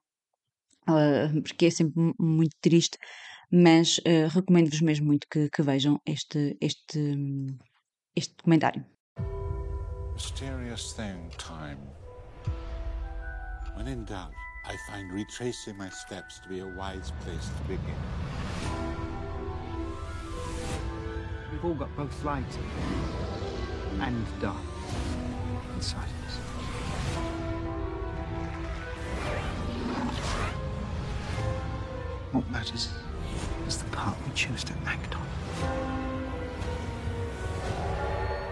Ah, 0.87 1.31
porque 1.43 1.65
é 1.65 1.69
sempre 1.71 1.99
mu- 1.99 2.13
muito 2.19 2.55
triste, 2.61 2.97
mas 3.51 3.99
ah, 4.05 4.27
recomendo-vos 4.27 4.81
mesmo 4.81 5.07
muito 5.07 5.25
que, 5.31 5.49
que 5.49 5.61
vejam 5.63 5.97
este, 6.05 6.55
este, 6.61 6.99
hum, 6.99 7.47
este 8.15 8.35
documentário. 8.35 8.85
Mysterious 10.13 10.93
thing, 10.93 11.29
time. 11.37 11.94
When 13.75 13.87
in 13.87 14.05
doubt, 14.05 14.33
I 14.65 14.77
find 14.89 15.11
retracing 15.11 15.77
my 15.77 15.89
steps 15.89 16.39
to 16.39 16.49
be 16.49 16.59
a 16.59 16.65
wise 16.65 17.11
place 17.21 17.49
to 17.57 17.63
begin. 17.63 17.95
We've 21.51 21.65
all 21.65 21.75
got 21.75 21.95
both 21.95 22.23
light 22.23 22.43
and 23.99 24.25
dark 24.41 24.57
inside 25.75 26.07
us. 26.25 26.37
What 32.31 32.49
matters 32.49 32.89
is 33.67 33.77
the 33.77 33.89
part 33.91 34.17
we 34.25 34.33
choose 34.33 34.63
to 34.63 34.73
act 34.85 35.15
on. 35.15 35.27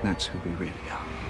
That's 0.04 0.26
who 0.26 0.38
we 0.48 0.56
really 0.56 0.74
are. 0.92 1.23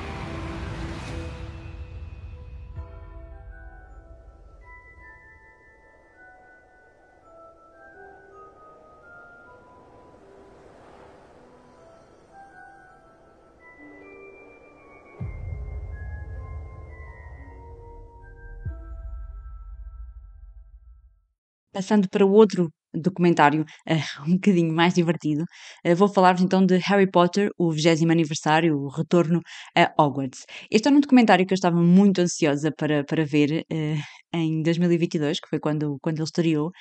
Passando 21.73 22.07
para 22.09 22.25
o 22.25 22.31
outro 22.31 22.69
documentário, 22.93 23.65
eh, 23.87 23.95
um 24.27 24.35
bocadinho 24.35 24.73
mais 24.73 24.93
divertido, 24.93 25.43
eh, 25.83 25.95
vou 25.95 26.07
falar-vos 26.07 26.43
então 26.43 26.63
de 26.65 26.77
Harry 26.77 27.09
Potter, 27.09 27.49
o 27.57 27.71
20 27.71 28.09
aniversário, 28.11 28.75
o 28.77 28.89
retorno 28.89 29.41
a 29.75 29.91
Hogwarts. 29.99 30.45
Este 30.69 30.87
era 30.87 30.95
um 30.95 30.99
documentário 30.99 31.45
que 31.45 31.53
eu 31.53 31.55
estava 31.55 31.81
muito 31.81 32.21
ansiosa 32.21 32.71
para, 32.77 33.03
para 33.03 33.25
ver 33.25 33.65
eh, 33.71 33.97
em 34.33 34.61
2022, 34.61 35.39
que 35.39 35.49
foi 35.49 35.59
quando, 35.59 35.97
quando 36.01 36.17
ele 36.17 36.23
estreou. 36.25 36.71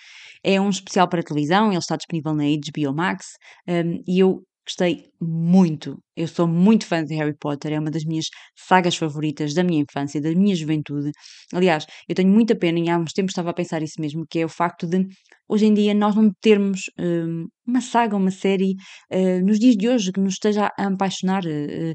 É 0.45 0.61
um 0.61 0.69
especial 0.71 1.09
para 1.09 1.23
televisão, 1.23 1.69
ele 1.69 1.79
está 1.79 1.97
disponível 1.97 2.35
na 2.35 2.45
HBO 2.45 2.95
Max, 2.95 3.27
um, 3.69 4.03
e 4.07 4.19
eu 4.23 4.43
Gostei 4.73 5.05
muito. 5.21 5.99
Eu 6.17 6.27
sou 6.27 6.49
muito 6.49 6.87
fã 6.87 7.05
de 7.05 7.15
Harry 7.15 7.37
Potter, 7.39 7.75
é 7.75 7.79
uma 7.79 7.91
das 7.91 8.05
minhas 8.07 8.25
sagas 8.57 8.97
favoritas 8.97 9.53
da 9.53 9.63
minha 9.63 9.83
infância, 9.83 10.19
da 10.19 10.31
minha 10.31 10.57
juventude. 10.57 11.11
Aliás, 11.53 11.85
eu 12.09 12.15
tenho 12.15 12.31
muita 12.31 12.57
pena, 12.57 12.79
e 12.81 12.89
há 12.89 12.97
uns 12.99 13.13
tempos 13.13 13.33
estava 13.33 13.51
a 13.51 13.55
pensar 13.55 13.83
isso 13.83 14.01
mesmo, 14.01 14.25
que 14.31 14.39
é 14.39 14.47
o 14.47 14.49
facto 14.49 14.87
de 14.87 15.07
hoje 15.47 15.67
em 15.67 15.75
dia 15.75 15.93
nós 15.93 16.17
não 16.17 16.31
termos 16.41 16.85
hum, 16.99 17.49
uma 17.67 17.83
saga, 17.83 18.17
uma 18.17 18.31
série, 18.31 18.75
uh, 19.13 19.45
nos 19.45 19.59
dias 19.59 19.77
de 19.77 19.91
hoje 19.91 20.11
que 20.11 20.21
nos 20.21 20.35
esteja 20.35 20.71
a 20.79 20.87
apaixonar. 20.87 21.45
Uh, 21.45 21.95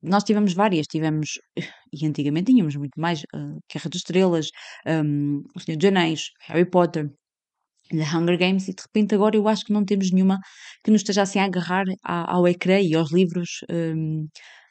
nós 0.00 0.22
tivemos 0.22 0.54
várias, 0.54 0.86
tivemos, 0.86 1.30
e 1.92 2.06
antigamente 2.06 2.52
tínhamos 2.52 2.76
muito 2.76 3.00
mais, 3.00 3.22
uh, 3.34 3.58
Guerra 3.72 3.90
das 3.90 3.96
Estrelas, 3.96 4.48
um, 4.86 5.42
O 5.56 5.60
Senhor 5.60 5.76
dos 5.76 5.88
Anéis, 5.88 6.20
Harry 6.48 6.70
Potter, 6.70 7.10
The 7.90 8.04
Hunger 8.16 8.38
Games, 8.38 8.68
e 8.68 8.74
de 8.74 8.82
repente 8.82 9.14
agora 9.14 9.36
eu 9.36 9.48
acho 9.48 9.64
que 9.64 9.72
não 9.72 9.84
temos 9.84 10.10
nenhuma 10.12 10.38
que 10.84 10.90
nos 10.90 11.00
esteja 11.02 11.22
assim 11.22 11.38
a 11.38 11.44
agarrar 11.44 11.84
ao, 12.02 12.46
ecrã 12.48 12.80
e 12.80 12.94
aos 12.94 13.12
livros. 13.12 13.60
Um, 13.70 14.26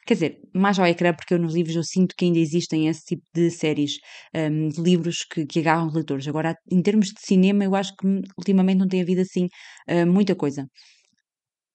quer 0.06 0.14
dizer, 0.14 0.40
mais 0.54 0.78
ao 0.78 0.86
ecrã, 0.86 1.12
porque 1.14 1.34
eu 1.34 1.38
nos 1.38 1.54
livros 1.54 1.76
eu 1.76 1.84
sinto 1.84 2.14
que 2.16 2.24
ainda 2.24 2.38
existem 2.38 2.88
esse 2.88 3.04
tipo 3.04 3.22
de 3.34 3.50
séries, 3.50 3.98
um, 4.34 4.68
de 4.68 4.80
livros 4.80 5.24
que, 5.30 5.46
que 5.46 5.60
agarram 5.60 5.86
os 5.88 5.94
leitores. 5.94 6.28
Agora, 6.28 6.54
em 6.70 6.82
termos 6.82 7.08
de 7.08 7.20
cinema, 7.20 7.64
eu 7.64 7.74
acho 7.74 7.94
que 7.96 8.06
ultimamente 8.38 8.78
não 8.78 8.88
tem 8.88 9.02
havido 9.02 9.22
assim 9.22 9.46
uh, 9.88 10.06
muita 10.06 10.34
coisa. 10.34 10.66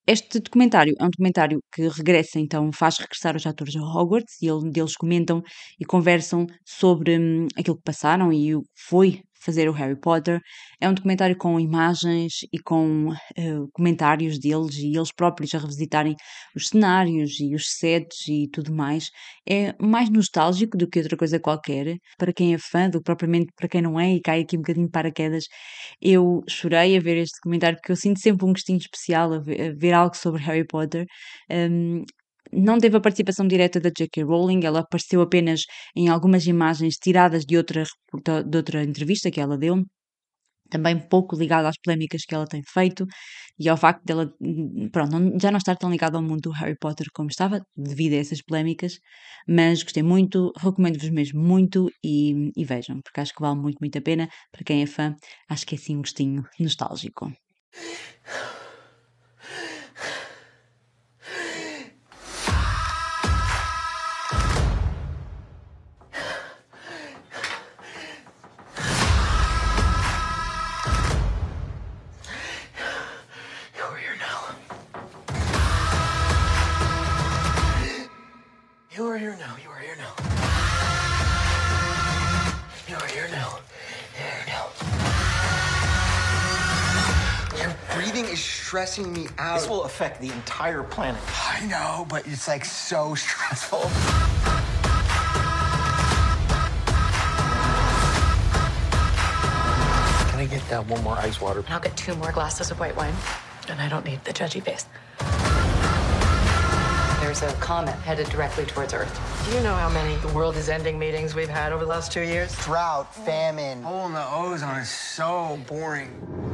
Este 0.07 0.39
documentário 0.39 0.93
é 0.99 1.03
um 1.05 1.09
documentário 1.09 1.59
que 1.73 1.87
regressa, 1.87 2.39
então 2.39 2.71
faz 2.73 2.97
regressar 2.97 3.35
os 3.35 3.45
atores 3.45 3.75
a 3.75 3.81
Hogwarts 3.81 4.41
e 4.41 4.47
eles 4.47 4.95
comentam 4.95 5.43
e 5.79 5.85
conversam 5.85 6.47
sobre 6.65 7.17
hum, 7.19 7.47
aquilo 7.57 7.77
que 7.77 7.83
passaram 7.83 8.33
e 8.33 8.55
o 8.55 8.61
que 8.61 8.67
foi 8.89 9.21
fazer 9.43 9.69
o 9.69 9.73
Harry 9.73 9.99
Potter. 9.99 10.39
É 10.79 10.89
um 10.89 10.93
documentário 10.93 11.35
com 11.37 11.59
imagens 11.59 12.39
e 12.51 12.59
com 12.59 13.09
uh, 13.09 13.69
comentários 13.73 14.39
deles 14.39 14.77
e 14.77 14.95
eles 14.95 15.11
próprios 15.11 15.53
a 15.55 15.59
revisitarem 15.59 16.15
os 16.55 16.67
cenários 16.69 17.39
e 17.39 17.55
os 17.55 17.71
sets 17.71 18.27
e 18.27 18.47
tudo 18.51 18.73
mais. 18.73 19.09
É 19.47 19.73
mais 19.81 20.09
nostálgico 20.09 20.77
do 20.77 20.87
que 20.87 20.99
outra 20.99 21.17
coisa 21.17 21.39
qualquer, 21.39 21.97
para 22.17 22.33
quem 22.33 22.53
é 22.53 22.57
fã, 22.57 22.89
do 22.89 22.99
que 22.99 23.03
propriamente 23.05 23.51
para 23.55 23.67
quem 23.67 23.81
não 23.81 23.99
é, 23.99 24.13
e 24.13 24.21
cai 24.21 24.41
aqui 24.41 24.57
um 24.57 24.61
bocadinho 24.61 24.85
de 24.85 24.91
paraquedas. 24.91 25.45
Eu 26.01 26.41
chorei 26.47 26.97
a 26.97 26.99
ver 26.99 27.17
este 27.17 27.37
documentário 27.37 27.77
porque 27.77 27.91
eu 27.91 27.95
sinto 27.95 28.19
sempre 28.19 28.45
um 28.45 28.53
gostinho 28.53 28.77
especial 28.79 29.33
a 29.33 29.39
ver, 29.39 29.71
a 29.71 29.73
ver 29.75 29.93
algo 29.93 30.15
sobre 30.15 30.41
Harry 30.43 30.65
Potter. 30.65 31.05
Um, 31.49 32.03
não 32.53 32.77
teve 32.77 32.97
a 32.97 33.01
participação 33.01 33.47
direta 33.47 33.79
da 33.79 33.89
J.K. 33.89 34.23
Rowling, 34.23 34.65
ela 34.65 34.79
apareceu 34.79 35.21
apenas 35.21 35.61
em 35.95 36.09
algumas 36.09 36.45
imagens 36.47 36.95
tiradas 36.95 37.45
de 37.45 37.57
outra, 37.57 37.83
de 38.45 38.57
outra 38.57 38.83
entrevista 38.83 39.31
que 39.31 39.39
ela 39.39 39.57
deu, 39.57 39.83
também 40.71 40.97
pouco 40.97 41.35
ligada 41.35 41.67
às 41.67 41.77
polémicas 41.83 42.23
que 42.25 42.33
ela 42.33 42.47
tem 42.47 42.61
feito 42.63 43.05
e 43.59 43.69
ao 43.69 43.77
facto 43.77 44.03
dela, 44.03 44.31
pronto, 44.91 45.11
já 45.39 45.51
não 45.51 45.57
estar 45.57 45.75
tão 45.75 45.91
ligada 45.91 46.17
ao 46.17 46.23
mundo 46.23 46.41
do 46.41 46.51
Harry 46.51 46.77
Potter 46.79 47.07
como 47.13 47.29
estava, 47.29 47.61
devido 47.75 48.13
a 48.13 48.17
essas 48.17 48.41
polémicas, 48.41 48.93
mas 49.47 49.83
gostei 49.83 50.01
muito, 50.01 50.51
recomendo-vos 50.57 51.09
mesmo 51.09 51.41
muito 51.41 51.89
e, 52.03 52.51
e 52.55 52.65
vejam, 52.65 52.99
porque 53.03 53.19
acho 53.19 53.33
que 53.33 53.41
vale 53.41 53.59
muito, 53.59 53.77
muito 53.79 53.97
a 53.97 54.01
pena. 54.01 54.29
Para 54.51 54.63
quem 54.63 54.81
é 54.81 54.87
fã, 54.87 55.15
acho 55.49 55.65
que 55.67 55.75
é 55.75 55.77
assim 55.77 55.97
um 55.97 56.01
gostinho 56.01 56.43
nostálgico. 56.59 57.31
Stressing 88.71 89.11
me 89.11 89.27
out. 89.37 89.59
This 89.59 89.67
will 89.67 89.83
affect 89.83 90.21
the 90.21 90.31
entire 90.31 90.81
planet. 90.81 91.19
I 91.27 91.65
know, 91.65 92.05
but 92.07 92.25
it's 92.25 92.47
like 92.47 92.63
so 92.63 93.13
stressful. 93.15 93.81
Can 100.29 100.39
I 100.39 100.47
get 100.49 100.65
that 100.69 100.87
one 100.87 101.03
more 101.03 101.17
ice 101.17 101.41
water? 101.41 101.59
And 101.59 101.69
I'll 101.69 101.81
get 101.81 101.97
two 101.97 102.15
more 102.15 102.31
glasses 102.31 102.71
of 102.71 102.79
white 102.79 102.95
wine. 102.95 103.13
And 103.67 103.81
I 103.81 103.89
don't 103.89 104.05
need 104.05 104.23
the 104.23 104.31
judgy 104.31 104.63
face. 104.63 104.85
There's 107.19 107.41
a 107.41 107.53
comet 107.59 107.95
headed 107.95 108.29
directly 108.29 108.63
towards 108.63 108.93
Earth. 108.93 109.19
Do 109.49 109.57
you 109.57 109.61
know 109.63 109.75
how 109.75 109.89
many 109.89 110.15
the 110.21 110.29
world 110.29 110.55
is 110.55 110.69
ending 110.69 110.97
meetings 110.97 111.35
we've 111.35 111.49
had 111.49 111.73
over 111.73 111.83
the 111.83 111.89
last 111.89 112.13
two 112.13 112.21
years? 112.21 112.55
Drought, 112.59 113.13
famine, 113.13 113.83
hole 113.83 114.05
in 114.05 114.13
the 114.13 114.25
ozone 114.31 114.77
is 114.77 114.89
so 114.89 115.59
boring. 115.67 116.50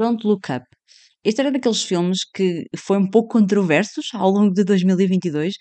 Don't 0.00 0.26
Look 0.26 0.50
Up. 0.50 0.64
Este 1.22 1.42
era 1.42 1.52
daqueles 1.52 1.82
filmes 1.82 2.24
que 2.24 2.64
foi 2.74 2.96
um 2.96 3.08
pouco 3.10 3.38
controversos 3.38 4.06
ao 4.14 4.30
longo 4.30 4.52
de 4.54 4.64
2022. 4.64 5.54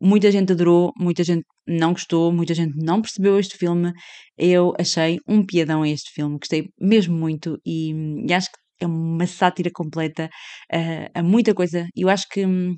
Muita 0.00 0.32
gente 0.32 0.52
adorou, 0.52 0.92
muita 0.98 1.22
gente 1.22 1.44
não 1.66 1.92
gostou, 1.92 2.32
muita 2.32 2.54
gente 2.54 2.72
não 2.82 3.02
percebeu 3.02 3.38
este 3.38 3.58
filme. 3.58 3.92
Eu 4.38 4.72
achei 4.78 5.18
um 5.28 5.44
piadão 5.44 5.84
este 5.84 6.10
filme, 6.14 6.38
gostei 6.38 6.70
mesmo 6.80 7.14
muito 7.14 7.58
e, 7.66 7.92
e 8.26 8.32
acho 8.32 8.48
que 8.50 8.84
é 8.84 8.86
uma 8.86 9.26
sátira 9.26 9.70
completa 9.72 10.30
uh, 10.72 11.10
a 11.14 11.22
muita 11.22 11.54
coisa. 11.54 11.86
Eu 11.94 12.08
acho 12.08 12.26
que 12.30 12.46
hum, 12.46 12.74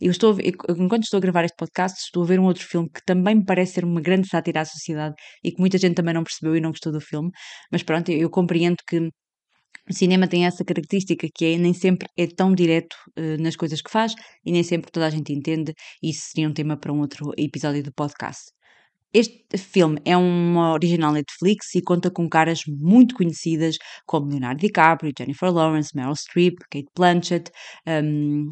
eu 0.00 0.10
estou, 0.10 0.36
enquanto 0.40 1.04
estou 1.04 1.18
a 1.18 1.20
gravar 1.20 1.44
este 1.44 1.56
podcast, 1.56 2.00
estou 2.00 2.24
a 2.24 2.26
ver 2.26 2.40
um 2.40 2.44
outro 2.46 2.66
filme 2.66 2.88
que 2.92 3.00
também 3.06 3.36
me 3.36 3.44
parece 3.44 3.74
ser 3.74 3.84
uma 3.84 4.00
grande 4.00 4.28
sátira 4.28 4.62
à 4.62 4.64
sociedade 4.64 5.14
e 5.44 5.52
que 5.52 5.60
muita 5.60 5.78
gente 5.78 5.94
também 5.94 6.14
não 6.14 6.24
percebeu 6.24 6.56
e 6.56 6.60
não 6.60 6.70
gostou 6.70 6.92
do 6.92 7.00
filme. 7.00 7.30
Mas 7.72 7.82
pronto, 7.84 8.10
eu, 8.10 8.18
eu 8.18 8.30
compreendo 8.30 8.76
que 8.88 9.08
o 9.88 9.92
cinema 9.92 10.28
tem 10.28 10.46
essa 10.46 10.64
característica 10.64 11.26
que 11.34 11.44
é 11.44 11.58
nem 11.58 11.72
sempre 11.72 12.08
é 12.16 12.26
tão 12.26 12.54
direto 12.54 12.94
uh, 13.18 13.42
nas 13.42 13.56
coisas 13.56 13.80
que 13.80 13.90
faz 13.90 14.14
e 14.44 14.52
nem 14.52 14.62
sempre 14.62 14.90
toda 14.90 15.06
a 15.06 15.10
gente 15.10 15.32
entende. 15.32 15.74
Isso 16.02 16.28
seria 16.32 16.48
um 16.48 16.52
tema 16.52 16.76
para 16.76 16.92
um 16.92 17.00
outro 17.00 17.32
episódio 17.36 17.82
do 17.82 17.92
podcast. 17.92 18.52
Este 19.12 19.56
filme 19.56 19.98
é 20.04 20.14
uma 20.16 20.72
original 20.74 21.12
Netflix 21.12 21.74
e 21.74 21.80
conta 21.82 22.10
com 22.10 22.28
caras 22.28 22.60
muito 22.66 23.14
conhecidas 23.14 23.76
como 24.06 24.28
Leonardo 24.28 24.60
DiCaprio, 24.60 25.12
Jennifer 25.18 25.50
Lawrence, 25.50 25.96
Meryl 25.96 26.14
Streep, 26.14 26.56
Kate 26.70 26.88
Blanchett. 26.94 27.50
Um, 27.86 28.50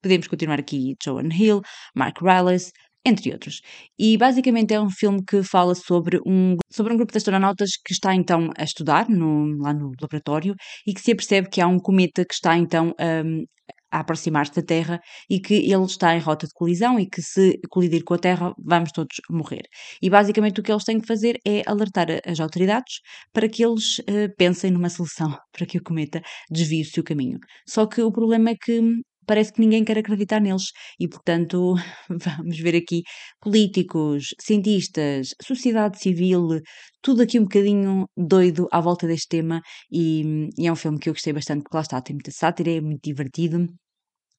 podemos 0.00 0.28
continuar 0.28 0.60
aqui: 0.60 0.94
Joan 1.02 1.30
Hill, 1.32 1.62
Mark 1.96 2.22
Rylance, 2.22 2.70
entre 3.04 3.32
outros. 3.32 3.60
E 3.98 4.16
basicamente 4.16 4.74
é 4.74 4.80
um 4.80 4.90
filme 4.90 5.22
que 5.24 5.42
fala 5.42 5.74
sobre 5.74 6.20
um, 6.26 6.56
sobre 6.70 6.92
um 6.92 6.96
grupo 6.96 7.12
de 7.12 7.18
astronautas 7.18 7.70
que 7.84 7.92
está 7.92 8.14
então 8.14 8.50
a 8.56 8.64
estudar 8.64 9.08
no, 9.08 9.56
lá 9.58 9.72
no 9.72 9.92
laboratório 10.00 10.54
e 10.86 10.92
que 10.92 11.00
se 11.00 11.12
apercebe 11.12 11.48
que 11.48 11.60
há 11.60 11.66
um 11.66 11.78
cometa 11.78 12.24
que 12.24 12.34
está 12.34 12.56
então 12.56 12.94
um, 13.00 13.44
a 13.90 14.00
aproximar-se 14.00 14.54
da 14.54 14.62
Terra 14.62 15.00
e 15.28 15.40
que 15.40 15.54
ele 15.54 15.84
está 15.84 16.14
em 16.14 16.20
rota 16.20 16.46
de 16.46 16.52
colisão 16.54 16.98
e 16.98 17.08
que 17.08 17.20
se 17.22 17.58
colidir 17.68 18.04
com 18.04 18.14
a 18.14 18.18
Terra 18.18 18.52
vamos 18.58 18.92
todos 18.92 19.16
morrer. 19.28 19.62
E 20.00 20.08
basicamente 20.08 20.60
o 20.60 20.62
que 20.62 20.70
eles 20.70 20.84
têm 20.84 21.00
que 21.00 21.06
fazer 21.06 21.38
é 21.46 21.62
alertar 21.66 22.06
as 22.24 22.38
autoridades 22.38 23.00
para 23.32 23.48
que 23.48 23.64
eles 23.64 23.98
uh, 24.00 24.32
pensem 24.36 24.70
numa 24.70 24.88
solução 24.88 25.36
para 25.52 25.66
que 25.66 25.78
o 25.78 25.82
cometa 25.82 26.22
desvie 26.50 26.82
o 26.82 26.84
seu 26.84 27.02
caminho. 27.02 27.38
Só 27.66 27.86
que 27.86 28.00
o 28.00 28.12
problema 28.12 28.50
é 28.50 28.54
que 28.54 28.80
parece 29.26 29.52
que 29.52 29.60
ninguém 29.60 29.84
quer 29.84 29.98
acreditar 29.98 30.40
neles. 30.40 30.72
E, 30.98 31.08
portanto, 31.08 31.74
vamos 32.08 32.58
ver 32.58 32.76
aqui. 32.76 33.02
Políticos, 33.40 34.34
cientistas, 34.40 35.34
sociedade 35.42 35.98
civil, 36.00 36.60
tudo 37.02 37.22
aqui 37.22 37.38
um 37.38 37.44
bocadinho 37.44 38.06
doido 38.16 38.68
à 38.72 38.80
volta 38.80 39.06
deste 39.06 39.28
tema. 39.28 39.60
E, 39.90 40.48
e 40.58 40.66
é 40.66 40.72
um 40.72 40.76
filme 40.76 40.98
que 40.98 41.08
eu 41.08 41.14
gostei 41.14 41.32
bastante 41.32 41.62
porque 41.62 41.76
lá 41.76 41.82
está, 41.82 42.00
tem 42.00 42.14
muita 42.14 42.30
sátira, 42.32 42.70
é 42.70 42.80
muito 42.80 43.02
divertido. 43.02 43.66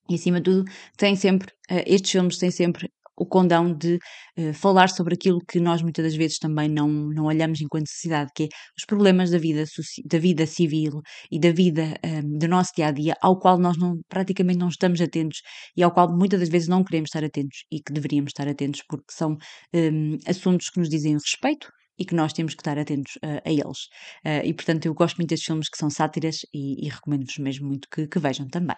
E 0.10 0.16
acima 0.16 0.40
de 0.42 0.52
tudo 0.52 0.64
tem 0.98 1.16
sempre, 1.16 1.52
uh, 1.72 1.84
estes 1.86 2.12
filmes 2.12 2.38
têm 2.38 2.52
sempre 2.52 2.90
o 3.22 3.26
condão 3.26 3.72
de 3.72 4.00
uh, 4.40 4.54
falar 4.54 4.90
sobre 4.90 5.14
aquilo 5.14 5.40
que 5.48 5.60
nós 5.60 5.84
muitas 5.84 6.04
das 6.04 6.16
vezes 6.16 6.40
também 6.40 6.68
não, 6.68 6.88
não 6.90 7.26
olhamos 7.26 7.62
enquanto 7.62 7.88
sociedade, 7.88 8.32
que 8.36 8.44
é 8.46 8.48
os 8.76 8.84
problemas 8.86 9.30
da 9.30 9.38
vida, 9.38 9.64
da 10.06 10.18
vida 10.18 10.46
civil 10.48 11.02
e 11.32 11.40
da 11.40 11.52
vida 11.52 11.84
um, 12.04 12.08
ehm, 12.08 12.38
do 12.40 12.48
nosso 12.48 12.72
dia 12.76 12.88
a 12.88 12.92
dia, 12.92 13.14
ao 13.22 13.38
qual 13.40 13.60
nós 13.60 13.78
não, 13.78 14.00
praticamente 14.10 14.58
não 14.58 14.70
estamos 14.70 15.00
atentos 15.00 15.42
e 15.78 15.84
ao 15.84 15.92
qual 15.92 16.12
muitas 16.12 16.40
das 16.40 16.50
vezes 16.50 16.68
não 16.68 16.84
queremos 16.84 17.10
estar 17.10 17.24
atentos 17.24 17.60
e 17.72 17.80
que 17.80 17.94
deveríamos 17.94 18.30
estar 18.32 18.48
atentos 18.48 18.82
porque 18.90 19.12
são 19.12 19.34
um, 19.34 19.38
ehm, 19.74 20.18
assuntos 20.28 20.70
que 20.72 20.80
nos 20.80 20.90
dizem 20.90 21.14
respeito 21.14 21.70
e 22.00 22.06
que 22.06 22.16
nós 22.16 22.34
temos 22.34 22.56
que 22.56 22.62
estar 22.62 22.80
atentos 22.80 23.16
uh, 23.18 23.42
a 23.46 23.52
eles. 23.52 23.86
Uh, 24.26 24.44
e 24.44 24.54
portanto, 24.56 24.88
eu 24.88 24.94
gosto 24.96 25.18
muito 25.18 25.30
destes 25.30 25.46
filmes 25.46 25.70
que 25.70 25.78
são 25.78 25.90
sátiras 25.90 26.38
e, 26.52 26.88
e 26.88 26.90
recomendo-vos 26.90 27.38
mesmo 27.38 27.68
muito 27.68 27.88
que, 27.94 28.08
que 28.08 28.18
vejam 28.18 28.48
também. 28.48 28.78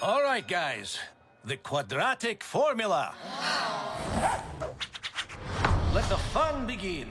All 0.00 0.22
right, 0.22 0.46
guys. 0.46 1.00
The 1.42 1.56
quadratic 1.56 2.44
formula. 2.44 3.14
Let 5.94 6.06
the 6.08 6.18
fun 6.18 6.66
begin. 6.66 7.08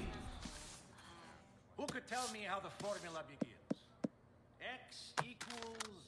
Who 1.78 1.88
could 1.88 2.06
tell 2.08 2.30
me 2.32 2.42
how 2.48 2.60
the 2.60 2.70
formula 2.84 3.24
begins? 3.28 3.56
X 4.62 5.14
equals. 5.28 6.04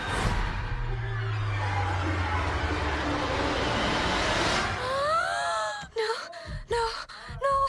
no, 5.96 6.14
no, 6.68 6.88
no. 7.40 7.66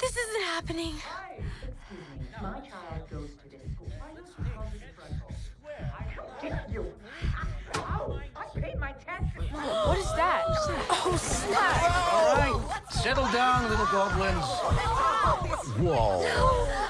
This 0.00 0.16
isn't 0.16 0.42
happening. 0.42 0.94
My 2.40 2.60
child 2.60 3.10
goes 3.10 3.30
to 3.42 3.48
this 3.50 3.62
school. 3.74 3.88
You. 4.02 6.32
I 6.42 6.42
paid 6.42 6.50
my 6.50 6.56
taxes. 9.62 9.88
What 9.88 9.98
is 9.98 10.12
that? 10.14 10.44
Oh, 10.90 11.16
snap! 11.16 12.12
All 12.12 12.36
right, 12.36 12.90
settle 12.90 13.26
down, 13.32 13.68
little 13.68 13.86
goblins. 13.86 14.44
Whoa. 15.78 16.81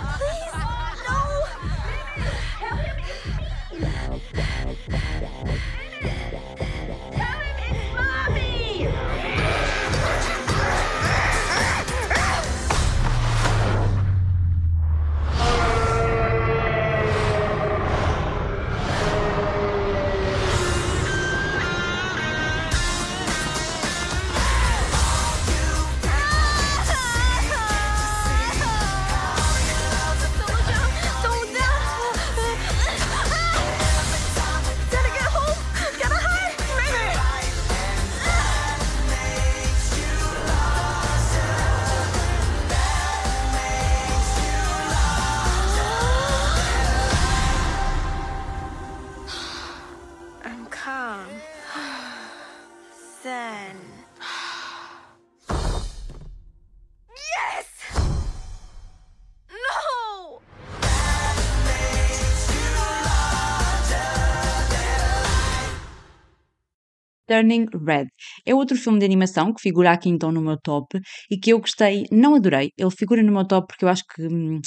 Turning 67.32 67.66
Red. 67.86 68.08
É 68.46 68.54
outro 68.54 68.76
filme 68.76 68.98
de 68.98 69.06
animação 69.06 69.54
que 69.54 69.62
figura 69.62 69.92
aqui 69.92 70.10
então 70.10 70.30
no 70.30 70.42
meu 70.42 70.58
top 70.60 71.00
e 71.30 71.38
que 71.38 71.50
eu 71.50 71.60
gostei, 71.60 72.04
não 72.12 72.34
adorei. 72.34 72.70
Ele 72.76 72.90
figura 72.90 73.22
no 73.22 73.32
meu 73.32 73.46
top 73.46 73.66
porque 73.68 73.84
eu 73.86 73.88
acho 73.88 74.04
que 74.14 74.22
hum, 74.26 74.60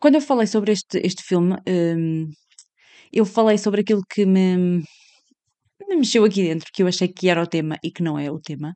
quando 0.00 0.16
eu 0.16 0.20
falei 0.20 0.46
sobre 0.46 0.72
este, 0.72 0.98
este 1.04 1.22
filme, 1.22 1.56
hum, 1.68 2.28
eu 3.12 3.24
falei 3.24 3.58
sobre 3.58 3.82
aquilo 3.82 4.02
que 4.10 4.26
me, 4.26 4.82
me 5.88 5.96
mexeu 5.96 6.24
aqui 6.24 6.42
dentro, 6.42 6.68
que 6.72 6.82
eu 6.82 6.86
achei 6.86 7.08
que 7.08 7.28
era 7.28 7.42
o 7.42 7.46
tema 7.46 7.76
e 7.82 7.90
que 7.90 8.02
não 8.02 8.18
é 8.18 8.30
o 8.30 8.40
tema. 8.40 8.70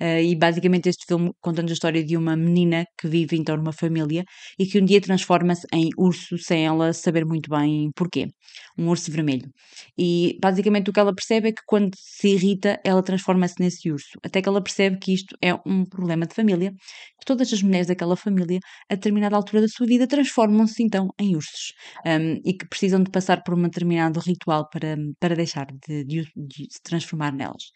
Uh, 0.00 0.20
e 0.22 0.34
basicamente 0.36 0.88
este 0.88 1.04
filme 1.06 1.30
contando 1.40 1.70
a 1.70 1.72
história 1.72 2.04
de 2.04 2.16
uma 2.16 2.36
menina 2.36 2.86
que 2.98 3.08
vive 3.08 3.36
então 3.36 3.56
numa 3.56 3.72
família 3.72 4.24
e 4.58 4.66
que 4.66 4.80
um 4.80 4.84
dia 4.84 5.00
transforma-se 5.00 5.66
em 5.72 5.90
urso 5.96 6.38
sem 6.38 6.66
ela 6.66 6.92
saber 6.92 7.24
muito 7.24 7.50
bem 7.50 7.90
porquê. 7.94 8.28
Um 8.78 8.88
urso 8.88 9.10
vermelho. 9.10 9.48
E 9.98 10.38
basicamente 10.40 10.90
o 10.90 10.92
que 10.92 11.00
ela 11.00 11.14
percebe 11.14 11.48
é 11.48 11.52
que 11.52 11.62
quando 11.66 11.90
se 11.96 12.28
irrita, 12.28 12.80
ela 12.84 13.02
transforma-se 13.02 13.54
nesse 13.60 13.90
urso. 13.90 14.18
Até 14.24 14.40
que 14.42 14.48
ela 14.48 14.62
percebe 14.62 14.98
que 14.98 15.12
isto 15.12 15.36
é 15.42 15.54
um 15.66 15.84
problema 15.84 16.26
de 16.26 16.34
família, 16.34 16.70
que 16.70 17.24
todas 17.26 17.52
as 17.52 17.62
mulheres 17.62 17.86
daquela 17.86 18.16
família, 18.16 18.58
a 18.90 18.94
determinada 18.94 19.36
altura 19.36 19.62
da 19.62 19.68
sua 19.68 19.86
vida, 19.86 20.06
transformam-se 20.06 20.82
então 20.82 21.08
em 21.20 21.36
ursos. 21.36 21.72
Um, 22.06 22.40
e 22.44 22.54
que 22.54 22.68
precisam 22.68 23.02
de 23.02 23.10
passar 23.10 23.42
por 23.42 23.54
um 23.54 23.62
determinado 23.62 24.20
ritual 24.20 24.68
para, 24.70 24.96
para 25.20 25.34
deixar 25.36 25.66
de, 25.86 26.04
de, 26.04 26.24
de 26.36 26.53
se 26.70 26.80
transformar 26.82 27.32
nelas. 27.32 27.72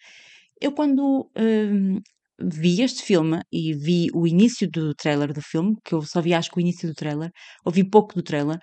Eu, 0.61 0.73
quando 0.73 1.31
hum, 1.38 2.01
vi 2.41 2.83
este 2.83 3.03
filme 3.03 3.41
e 3.53 3.75
vi 3.75 4.09
o 4.14 4.27
início 4.27 4.69
do 4.71 4.95
trailer 4.95 5.33
do 5.33 5.43
filme, 5.43 5.77
que 5.85 5.95
eu 5.95 6.03
só 6.03 6.21
vi 6.21 6.35
acho 6.35 6.51
que 6.51 6.59
o 6.59 6.61
início 6.61 6.88
do 6.88 6.95
trailer, 6.95 7.31
ouvi 7.64 7.85
pouco 7.88 8.14
do 8.14 8.23
trailer, 8.23 8.59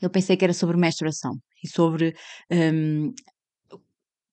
eu 0.00 0.10
pensei 0.10 0.36
que 0.36 0.44
era 0.44 0.54
sobre 0.54 0.76
menstruação 0.76 1.32
e 1.62 1.68
sobre 1.68 2.14
hum, 2.50 3.12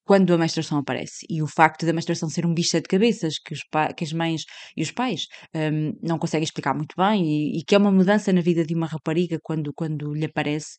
quando 0.08 0.34
a 0.34 0.38
menstruação 0.38 0.78
aparece 0.80 1.26
e 1.30 1.42
o 1.44 1.48
facto 1.48 1.86
da 1.86 1.92
menstruação 1.94 2.30
ser 2.30 2.46
um 2.46 2.54
bicho 2.54 2.78
de 2.78 2.84
cabeças 2.84 3.34
que, 3.40 3.54
os 3.54 3.62
que 3.96 4.04
as 4.06 4.14
mães 4.14 4.44
e 4.76 4.82
os 4.82 4.92
pais 4.92 5.28
um, 5.54 5.92
não 6.02 6.18
conseguem 6.18 6.46
explicar 6.46 6.74
muito 6.74 6.96
bem 6.98 7.24
e, 7.26 7.60
e, 7.60 7.64
que 7.66 7.76
é 7.76 7.78
uma 7.78 7.92
mudança 7.92 8.32
na 8.32 8.42
vida 8.42 8.66
de 8.66 8.74
uma 8.74 8.88
rapariga 8.88 9.38
quando, 9.44 9.74
quando 9.74 10.14
lhe 10.14 10.26
aparece, 10.26 10.78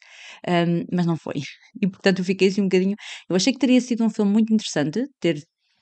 um, 0.49 0.85
mas 0.93 1.07
não 1.07 1.17
foi. 1.17 1.35
E 1.81 1.87
portanto 1.89 2.21
eu 2.21 2.25
fiquei 2.25 2.49
assim 2.49 2.63
um 2.63 2.65
bocadinho. 2.65 2.97
Eu 3.29 3.37
achei 3.37 3.53
que 3.53 3.59
teria 3.59 3.81
sido 3.81 4.05
um 4.05 4.11
filme 4.11 4.33
muito 4.33 4.53
interessante 4.53 5.07
ter 5.21 5.37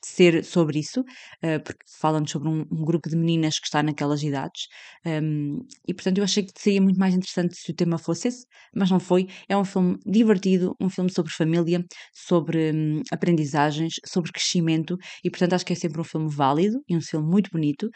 ser 0.06 0.44
sobre 0.44 0.78
isso, 0.78 1.00
uh, 1.00 1.60
porque 1.64 1.84
falam 1.98 2.26
sobre 2.26 2.48
um, 2.48 2.60
um, 2.70 2.84
grupo 2.84 3.08
de 3.08 3.16
meninas 3.16 3.58
que 3.58 3.66
está 3.66 3.82
naquelas 3.82 4.22
idades, 4.22 4.68
um, 5.04 5.58
e 5.86 5.92
portanto 5.92 6.18
eu 6.18 6.24
achei 6.24 6.44
que 6.44 6.52
seria 6.56 6.80
muito 6.80 6.98
mais 6.98 7.14
interessante 7.14 7.56
se 7.56 7.70
o 7.70 7.74
tema 7.74 7.98
fosse 7.98 8.28
esse, 8.28 8.46
mas 8.74 8.90
não 8.90 9.00
foi. 9.00 9.26
É 9.48 9.56
um 9.56 9.64
filme 9.64 9.98
divertido, 10.06 10.74
um 10.80 10.88
filme 10.88 11.10
sobre 11.12 11.32
família, 11.32 11.84
sobre 12.14 12.72
um, 12.72 13.02
aprendizagens, 13.12 13.94
sobre 14.06 14.30
crescimento, 14.30 14.96
e 15.24 15.30
portanto 15.30 15.54
acho 15.54 15.66
que 15.66 15.72
é 15.72 15.76
sempre 15.76 16.00
um 16.00 16.04
filme 16.04 16.30
válido 16.30 16.80
e 16.88 16.96
um 16.96 17.00
filme 17.00 17.28
muito 17.28 17.50
bonito, 17.50 17.88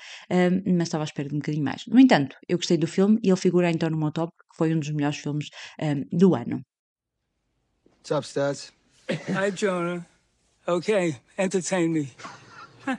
mas 0.66 0.88
estava 0.88 1.04
à 1.04 1.06
espera 1.06 1.28
de 1.28 1.34
um 1.34 1.38
bocadinho 1.38 1.64
mais. 1.64 1.82
No 1.86 1.98
entanto, 2.00 2.36
eu 2.48 2.58
gostei 2.58 2.76
do 2.76 2.86
filme 2.86 3.18
e 3.22 3.28
ele 3.28 3.36
figura 3.36 3.70
então 3.70 3.88
no 3.88 3.98
meu 3.98 4.10
top, 4.10 4.32
que 4.32 4.56
foi 4.56 4.74
um 4.74 4.78
dos 4.78 4.90
melhores 4.90 5.18
filmes 5.18 5.48
do 6.12 6.34
ano. 6.34 6.60
What's 7.98 8.10
up, 8.10 8.26
Studs? 8.26 8.72
Hi, 9.28 9.50
Jonah. 9.50 10.09
Okay, 10.70 11.16
entertain 11.36 11.92
me. 11.92 12.10
I'm 12.86 12.96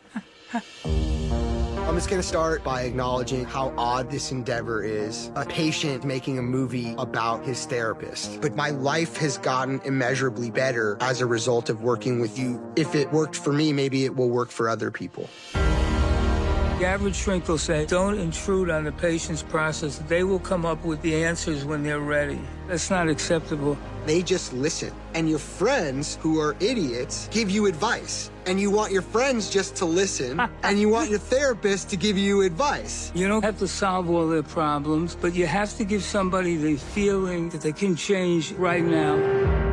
just 1.95 2.09
gonna 2.09 2.21
start 2.21 2.65
by 2.65 2.81
acknowledging 2.81 3.45
how 3.45 3.73
odd 3.77 4.11
this 4.11 4.33
endeavor 4.33 4.83
is. 4.83 5.31
A 5.35 5.45
patient 5.45 6.03
making 6.03 6.37
a 6.37 6.41
movie 6.41 6.93
about 6.97 7.45
his 7.45 7.65
therapist. 7.65 8.41
But 8.41 8.57
my 8.57 8.71
life 8.71 9.15
has 9.17 9.37
gotten 9.37 9.79
immeasurably 9.85 10.51
better 10.51 10.97
as 10.99 11.21
a 11.21 11.25
result 11.25 11.69
of 11.69 11.81
working 11.81 12.19
with 12.19 12.37
you. 12.37 12.61
If 12.75 12.93
it 12.93 13.09
worked 13.13 13.37
for 13.37 13.53
me, 13.53 13.71
maybe 13.71 14.03
it 14.03 14.17
will 14.17 14.29
work 14.29 14.49
for 14.49 14.67
other 14.67 14.91
people. 14.91 15.29
The 15.53 16.85
average 16.85 17.15
shrink 17.15 17.47
will 17.47 17.57
say, 17.57 17.85
don't 17.85 18.19
intrude 18.19 18.69
on 18.69 18.83
the 18.83 18.91
patient's 18.91 19.43
process. 19.43 19.99
They 20.09 20.25
will 20.25 20.39
come 20.39 20.65
up 20.65 20.83
with 20.83 21.01
the 21.03 21.23
answers 21.23 21.63
when 21.63 21.83
they're 21.83 22.01
ready. 22.01 22.41
That's 22.67 22.89
not 22.89 23.07
acceptable. 23.07 23.77
They 24.05 24.21
just 24.21 24.53
listen. 24.53 24.91
And 25.13 25.29
your 25.29 25.39
friends, 25.39 26.17
who 26.21 26.39
are 26.39 26.55
idiots, 26.59 27.27
give 27.31 27.49
you 27.49 27.67
advice. 27.67 28.31
And 28.45 28.59
you 28.59 28.71
want 28.71 28.91
your 28.91 29.03
friends 29.03 29.49
just 29.49 29.75
to 29.77 29.85
listen, 29.85 30.39
and 30.63 30.79
you 30.79 30.89
want 30.89 31.09
your 31.09 31.19
therapist 31.19 31.89
to 31.89 31.97
give 31.97 32.17
you 32.17 32.41
advice. 32.41 33.11
You 33.13 33.27
don't 33.27 33.43
have 33.43 33.59
to 33.59 33.67
solve 33.67 34.09
all 34.09 34.27
their 34.27 34.43
problems, 34.43 35.15
but 35.15 35.35
you 35.35 35.45
have 35.45 35.75
to 35.77 35.83
give 35.83 36.03
somebody 36.03 36.57
the 36.57 36.77
feeling 36.77 37.49
that 37.49 37.61
they 37.61 37.71
can 37.73 37.95
change 37.95 38.51
right 38.53 38.83
now. 38.83 39.71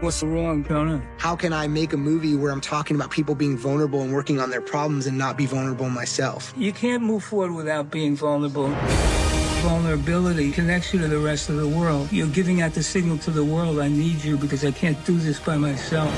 What's 0.00 0.22
wrong, 0.22 0.62
Jonah? 0.64 1.02
How 1.16 1.34
can 1.34 1.54
I 1.54 1.66
make 1.66 1.94
a 1.94 1.96
movie 1.96 2.34
where 2.34 2.52
I'm 2.52 2.60
talking 2.60 2.94
about 2.94 3.10
people 3.10 3.34
being 3.34 3.56
vulnerable 3.56 4.02
and 4.02 4.12
working 4.12 4.38
on 4.38 4.50
their 4.50 4.60
problems 4.60 5.06
and 5.06 5.16
not 5.16 5.38
be 5.38 5.46
vulnerable 5.46 5.88
myself? 5.88 6.52
You 6.58 6.72
can't 6.74 7.02
move 7.02 7.24
forward 7.24 7.52
without 7.52 7.90
being 7.90 8.14
vulnerable. 8.14 8.68
Vulnerability 9.64 10.52
connects 10.52 10.92
you 10.92 11.00
to 11.00 11.08
the 11.08 11.18
rest 11.18 11.48
of 11.48 11.56
the 11.56 11.66
world. 11.66 12.12
You're 12.12 12.26
giving 12.26 12.60
out 12.60 12.74
the 12.74 12.82
signal 12.82 13.16
to 13.16 13.30
the 13.30 13.42
world, 13.42 13.78
I 13.78 13.88
need 13.88 14.22
you 14.22 14.36
because 14.36 14.62
I 14.62 14.70
can't 14.70 15.02
do 15.06 15.16
this 15.16 15.40
by 15.40 15.56
myself. 15.56 16.12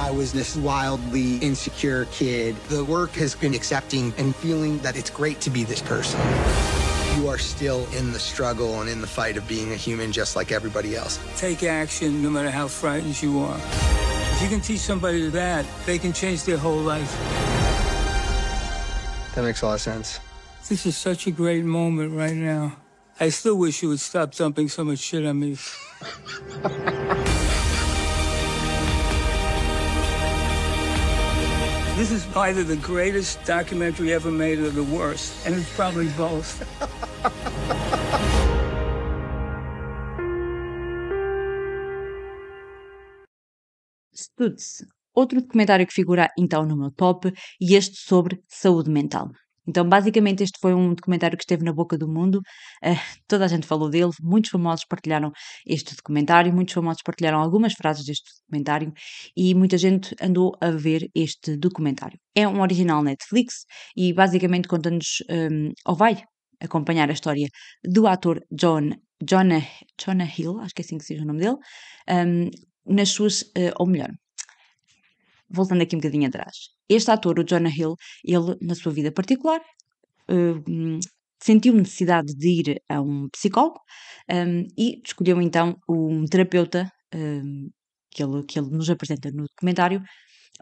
I 0.00 0.10
was 0.10 0.32
this 0.32 0.56
wildly 0.56 1.36
insecure 1.36 2.06
kid. 2.06 2.56
The 2.70 2.84
work 2.84 3.12
has 3.12 3.36
been 3.36 3.54
accepting 3.54 4.12
and 4.18 4.34
feeling 4.34 4.78
that 4.78 4.96
it's 4.96 5.10
great 5.10 5.40
to 5.42 5.50
be 5.50 5.62
this 5.62 5.80
person. 5.80 6.18
You 7.16 7.28
are 7.28 7.38
still 7.38 7.86
in 7.92 8.12
the 8.12 8.18
struggle 8.18 8.80
and 8.80 8.90
in 8.90 9.00
the 9.00 9.06
fight 9.06 9.36
of 9.36 9.46
being 9.46 9.70
a 9.70 9.76
human 9.76 10.10
just 10.10 10.34
like 10.34 10.50
everybody 10.50 10.96
else. 10.96 11.20
Take 11.36 11.62
action 11.62 12.20
no 12.20 12.30
matter 12.30 12.50
how 12.50 12.66
frightened 12.66 13.22
you 13.22 13.38
are. 13.38 13.60
If 14.32 14.42
you 14.42 14.48
can 14.48 14.60
teach 14.60 14.80
somebody 14.80 15.28
that, 15.28 15.64
they 15.86 15.98
can 15.98 16.12
change 16.12 16.42
their 16.42 16.58
whole 16.58 16.80
life. 16.80 17.16
That 19.36 19.44
makes 19.44 19.62
a 19.62 19.66
lot 19.66 19.74
of 19.74 19.80
sense. 19.80 20.18
This 20.66 20.86
is 20.86 20.96
such 20.96 21.26
a 21.26 21.30
great 21.30 21.64
moment 21.64 22.16
right 22.16 22.34
now. 22.34 22.76
I 23.20 23.28
still 23.28 23.56
wish 23.56 23.82
you 23.82 23.90
would 23.90 24.00
stop 24.00 24.34
dumping 24.34 24.68
so 24.68 24.82
much 24.82 24.98
shit 24.98 25.24
on 25.26 25.38
me. 25.38 25.58
This 31.96 32.10
is 32.10 32.26
either 32.36 32.64
the 32.64 32.76
greatest 32.76 33.44
documentary 33.44 34.12
ever 34.12 34.30
made 34.30 34.58
or 34.58 34.70
the 34.70 34.82
worst, 34.82 35.46
and 35.46 35.54
it's 35.54 35.70
probably 35.76 36.08
both. 36.16 36.60
Stutz, 44.12 44.84
outro 45.14 45.40
documentário 45.40 45.86
que 45.86 45.94
figura 45.94 46.28
então 46.36 46.66
no 46.66 46.76
meu 46.76 46.90
top, 46.90 47.32
e 47.60 47.76
este 47.76 47.96
sobre 47.96 48.42
saúde 48.48 48.90
mental. 48.90 49.30
Então, 49.66 49.88
basicamente, 49.88 50.42
este 50.42 50.58
foi 50.60 50.74
um 50.74 50.94
documentário 50.94 51.36
que 51.36 51.44
esteve 51.44 51.64
na 51.64 51.72
boca 51.72 51.96
do 51.96 52.08
mundo, 52.08 52.36
uh, 52.84 53.18
toda 53.26 53.44
a 53.44 53.48
gente 53.48 53.66
falou 53.66 53.88
dele, 53.88 54.10
muitos 54.22 54.50
famosos 54.50 54.84
partilharam 54.86 55.32
este 55.66 55.94
documentário, 55.96 56.52
muitos 56.52 56.74
famosos 56.74 57.02
partilharam 57.02 57.40
algumas 57.40 57.72
frases 57.74 58.04
deste 58.04 58.30
documentário 58.42 58.92
e 59.36 59.54
muita 59.54 59.78
gente 59.78 60.14
andou 60.20 60.52
a 60.60 60.70
ver 60.70 61.08
este 61.14 61.56
documentário. 61.56 62.18
É 62.34 62.46
um 62.46 62.60
original 62.60 63.02
Netflix 63.02 63.64
e 63.96 64.12
basicamente 64.12 64.68
conta-nos, 64.68 65.22
um, 65.30 65.72
ou 65.86 65.94
vai 65.94 66.22
acompanhar 66.60 67.08
a 67.10 67.12
história 67.12 67.48
do 67.84 68.06
ator 68.06 68.40
John, 68.50 68.90
Jonah, 69.22 69.62
Jonah 70.00 70.30
Hill, 70.36 70.58
acho 70.60 70.74
que 70.74 70.82
é 70.82 70.84
assim 70.84 70.98
que 70.98 71.04
se 71.04 71.14
diz 71.14 71.22
o 71.22 71.26
nome 71.26 71.40
dele, 71.40 71.56
um, 72.10 72.50
nas 72.94 73.10
suas, 73.10 73.42
uh, 73.42 73.72
ou 73.78 73.86
melhor, 73.86 74.10
voltando 75.48 75.82
aqui 75.82 75.96
um 75.96 75.98
bocadinho 75.98 76.28
atrás. 76.28 76.70
Este 76.88 77.10
ator, 77.10 77.38
o 77.38 77.44
Jonah 77.44 77.70
Hill, 77.70 77.94
ele, 78.24 78.56
na 78.60 78.74
sua 78.74 78.92
vida 78.92 79.12
particular, 79.12 79.60
uh, 80.30 81.00
sentiu 81.42 81.74
necessidade 81.74 82.34
de 82.34 82.48
ir 82.48 82.82
a 82.88 83.00
um 83.00 83.28
psicólogo 83.30 83.78
um, 84.30 84.66
e 84.78 85.02
escolheu 85.04 85.40
então 85.42 85.76
um 85.88 86.24
terapeuta 86.24 86.90
um, 87.14 87.68
que, 88.10 88.22
ele, 88.22 88.42
que 88.44 88.58
ele 88.58 88.70
nos 88.70 88.88
apresenta 88.88 89.30
no 89.30 89.44
documentário 89.44 90.02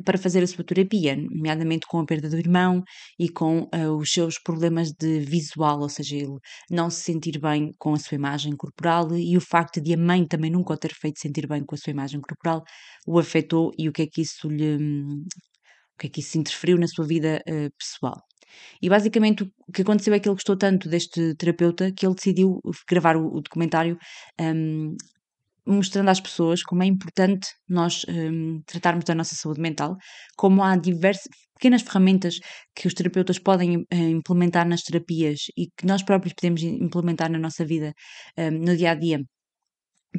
para 0.05 0.19
fazer 0.19 0.43
a 0.43 0.47
sua 0.47 0.65
terapia, 0.65 1.17
nomeadamente 1.17 1.87
com 1.87 2.01
a 2.01 2.07
perda 2.07 2.29
do 2.29 2.39
irmão 2.39 2.83
e 3.19 3.29
com 3.29 3.69
uh, 3.75 3.97
os 3.99 4.11
seus 4.11 4.39
problemas 4.39 4.91
de 4.93 5.21
visual, 5.21 5.81
ou 5.81 5.89
seja, 5.89 6.17
ele 6.17 6.39
não 6.71 6.89
se 6.89 7.03
sentir 7.03 7.39
bem 7.39 7.71
com 7.79 7.93
a 7.93 7.99
sua 7.99 8.15
imagem 8.17 8.57
corporal 8.57 9.15
e 9.15 9.37
o 9.37 9.41
facto 9.41 9.81
de 9.81 9.93
a 9.93 9.97
mãe 9.97 10.27
também 10.27 10.51
nunca 10.51 10.73
o 10.73 10.77
ter 10.77 10.93
feito 10.95 11.21
sentir 11.21 11.47
bem 11.47 11.65
com 11.65 11.75
a 11.75 11.79
sua 11.79 11.91
imagem 11.91 12.21
corporal 12.21 12.63
o 13.07 13.19
afetou 13.19 13.71
e 13.79 13.89
o 13.89 13.93
que 13.93 14.03
é 14.03 14.07
que 14.07 14.23
isso 14.23 14.49
lhe. 14.49 14.77
o 14.77 15.99
que 15.99 16.07
é 16.07 16.11
que 16.11 16.21
isso 16.21 16.39
interferiu 16.39 16.79
na 16.79 16.87
sua 16.89 17.07
vida 17.07 17.43
uh, 17.49 17.71
pessoal. 17.79 18.23
E 18.81 18.89
basicamente 18.89 19.45
o 19.45 19.73
que 19.73 19.83
aconteceu 19.83 20.15
é 20.15 20.21
que 20.21 20.29
ele 20.29 20.35
gostou 20.35 20.57
tanto 20.57 20.89
deste 20.89 21.35
terapeuta 21.37 21.93
que 21.93 22.07
ele 22.07 22.15
decidiu 22.15 22.61
gravar 22.89 23.17
o, 23.17 23.27
o 23.27 23.41
documentário 23.41 23.99
um, 24.41 24.95
mostrando 25.67 26.09
às 26.09 26.21
pessoas 26.21 26.63
como 26.63 26.83
é 26.83 26.87
importante 26.87 27.49
nós 27.69 28.05
um, 28.09 28.61
tratarmos 28.67 29.05
da 29.05 29.15
nossa 29.15 29.35
saúde 29.35 29.61
mental, 29.61 29.97
como 30.37 30.63
há 30.63 30.77
diversas 30.77 31.29
pequenas 31.55 31.83
ferramentas 31.83 32.39
que 32.75 32.89
os 32.89 32.95
terapeutas 32.95 33.39
podem 33.39 33.79
uh, 33.79 33.85
implementar 33.95 34.67
nas 34.67 34.83
terapias 34.83 35.43
e 35.57 35.69
que 35.77 35.87
nós 35.87 36.03
próprios 36.03 36.35
podemos 36.35 36.63
implementar 36.63 37.31
na 37.31 37.39
nossa 37.39 37.65
vida 37.65 37.93
um, 38.39 38.51
no 38.51 38.77
dia 38.77 38.91
a 38.93 38.95
dia 38.95 39.21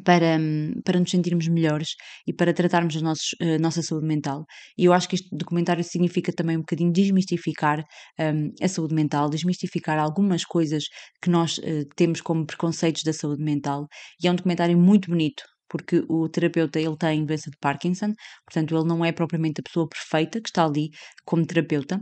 para, 0.03 0.39
para 0.83 0.99
nos 0.99 1.11
sentirmos 1.11 1.47
melhores 1.47 1.89
e 2.27 2.33
para 2.33 2.53
tratarmos 2.53 2.95
a 2.97 3.01
nossos, 3.01 3.35
a 3.39 3.59
nossa 3.59 3.81
saúde 3.81 4.07
mental. 4.07 4.45
E 4.77 4.85
eu 4.85 4.93
acho 4.93 5.07
que 5.07 5.15
este 5.15 5.29
documentário 5.35 5.83
significa 5.83 6.31
também 6.33 6.57
um 6.57 6.61
bocadinho 6.61 6.91
desmistificar 6.91 7.83
um, 8.19 8.49
a 8.61 8.67
saúde 8.67 8.95
mental, 8.95 9.29
desmistificar 9.29 9.99
algumas 9.99 10.43
coisas 10.43 10.83
que 11.21 11.29
nós 11.29 11.57
uh, 11.59 11.85
temos 11.95 12.21
como 12.21 12.45
preconceitos 12.45 13.03
da 13.03 13.13
saúde 13.13 13.43
mental. 13.43 13.87
E 14.21 14.27
é 14.27 14.31
um 14.31 14.35
documentário 14.35 14.77
muito 14.77 15.09
bonito. 15.09 15.43
Porque 15.69 16.03
o 16.07 16.29
terapeuta 16.29 16.79
ele 16.79 16.95
tem 16.97 17.25
doença 17.25 17.49
de 17.49 17.57
Parkinson, 17.59 18.13
portanto 18.45 18.75
ele 18.75 18.87
não 18.87 19.03
é 19.03 19.11
propriamente 19.11 19.59
a 19.59 19.63
pessoa 19.63 19.87
perfeita 19.89 20.39
que 20.39 20.49
está 20.49 20.65
ali 20.65 20.89
como 21.25 21.47
terapeuta, 21.47 21.99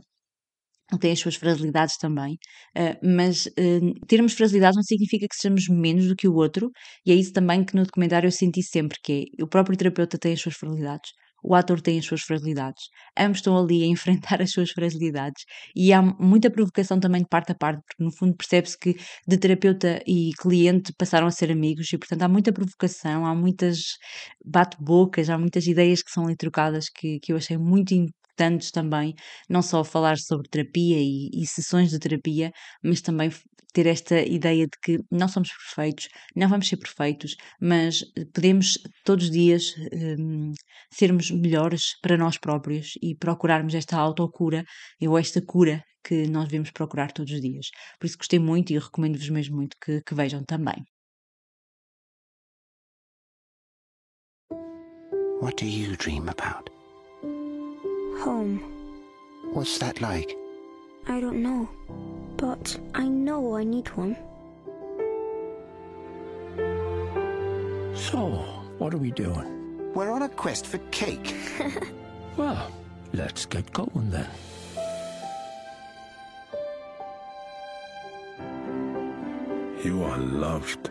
tem 0.97 1.11
as 1.11 1.19
suas 1.19 1.35
fragilidades 1.35 1.97
também, 1.97 2.33
uh, 2.77 2.97
mas 3.15 3.45
uh, 3.45 4.05
termos 4.07 4.33
fragilidades 4.33 4.75
não 4.75 4.83
significa 4.83 5.27
que 5.27 5.35
sejamos 5.35 5.67
menos 5.69 6.07
do 6.07 6.15
que 6.15 6.27
o 6.27 6.35
outro, 6.35 6.71
e 7.05 7.11
é 7.11 7.15
isso 7.15 7.33
também 7.33 7.63
que 7.63 7.75
no 7.75 7.83
documentário 7.83 8.27
eu 8.27 8.31
senti 8.31 8.61
sempre, 8.63 8.97
que 9.03 9.27
é, 9.39 9.43
o 9.43 9.47
próprio 9.47 9.77
terapeuta 9.77 10.17
tem 10.17 10.33
as 10.33 10.41
suas 10.41 10.55
fragilidades, 10.55 11.11
o 11.43 11.55
ator 11.55 11.81
tem 11.81 11.97
as 11.97 12.05
suas 12.05 12.21
fragilidades, 12.21 12.83
ambos 13.17 13.39
estão 13.39 13.57
ali 13.57 13.83
a 13.83 13.87
enfrentar 13.87 14.41
as 14.41 14.51
suas 14.51 14.71
fragilidades, 14.71 15.43
e 15.75 15.91
há 15.93 16.01
muita 16.01 16.49
provocação 16.49 16.99
também 16.99 17.21
de 17.21 17.27
parte 17.27 17.51
a 17.51 17.55
parte, 17.55 17.81
porque 17.85 18.03
no 18.03 18.11
fundo 18.11 18.35
percebe-se 18.35 18.77
que 18.77 18.95
de 19.27 19.37
terapeuta 19.37 20.01
e 20.07 20.31
cliente 20.39 20.93
passaram 20.97 21.27
a 21.27 21.31
ser 21.31 21.51
amigos, 21.51 21.91
e 21.91 21.97
portanto 21.97 22.23
há 22.23 22.27
muita 22.27 22.53
provocação, 22.53 23.25
há 23.25 23.35
muitas 23.35 23.97
bate-bocas, 24.45 25.29
há 25.29 25.37
muitas 25.37 25.65
ideias 25.67 26.01
que 26.03 26.11
são 26.11 26.25
ali 26.25 26.35
trocadas 26.35 26.89
que, 26.89 27.19
que 27.19 27.31
eu 27.33 27.37
achei 27.37 27.57
muito 27.57 27.93
importantes 28.41 28.71
também, 28.71 29.13
não 29.49 29.61
só 29.61 29.83
falar 29.83 30.17
sobre 30.17 30.49
terapia 30.49 30.97
e, 30.99 31.29
e 31.33 31.45
sessões 31.45 31.91
de 31.91 31.99
terapia, 31.99 32.51
mas 32.83 33.01
também 33.01 33.31
ter 33.73 33.85
esta 33.87 34.21
ideia 34.21 34.65
de 34.65 34.77
que 34.83 34.99
não 35.09 35.27
somos 35.29 35.49
perfeitos, 35.49 36.09
não 36.35 36.49
vamos 36.49 36.67
ser 36.67 36.77
perfeitos, 36.77 37.35
mas 37.61 38.03
podemos 38.33 38.77
todos 39.05 39.25
os 39.25 39.31
dias 39.31 39.73
um, 40.19 40.51
sermos 40.91 41.31
melhores 41.31 41.97
para 42.01 42.17
nós 42.17 42.37
próprios 42.37 42.93
e 43.01 43.15
procurarmos 43.15 43.73
esta 43.73 43.97
autocura 43.97 44.65
ou 45.01 45.17
esta 45.17 45.41
cura 45.41 45.81
que 46.03 46.27
nós 46.27 46.45
devemos 46.45 46.71
procurar 46.71 47.11
todos 47.11 47.31
os 47.31 47.41
dias. 47.41 47.67
Por 47.99 48.07
isso 48.07 48.17
gostei 48.17 48.39
muito 48.39 48.73
e 48.73 48.79
recomendo-vos 48.79 49.29
mesmo 49.29 49.55
muito 49.55 49.77
que, 49.81 50.01
que 50.01 50.15
vejam 50.15 50.43
também. 50.43 50.83
What 55.41 55.57
do 55.57 55.65
you 55.65 55.95
dream 55.95 56.29
about? 56.29 56.80
Home. 58.21 58.61
What's 59.53 59.79
that 59.79 59.99
like? 59.99 60.37
I 61.07 61.19
don't 61.19 61.41
know. 61.41 61.67
But 62.37 62.77
I 62.93 63.07
know 63.07 63.55
I 63.57 63.63
need 63.63 63.87
one. 63.97 64.15
So, 67.95 68.45
what 68.77 68.93
are 68.93 68.97
we 68.97 69.09
doing? 69.11 69.91
We're 69.95 70.11
on 70.11 70.21
a 70.21 70.29
quest 70.29 70.65
for 70.67 70.77
cake. 70.91 71.35
Well, 72.37 72.71
let's 73.13 73.45
get 73.45 73.73
going 73.73 74.09
then. 74.09 74.27
You 79.83 80.03
are 80.03 80.17
loved. 80.17 80.89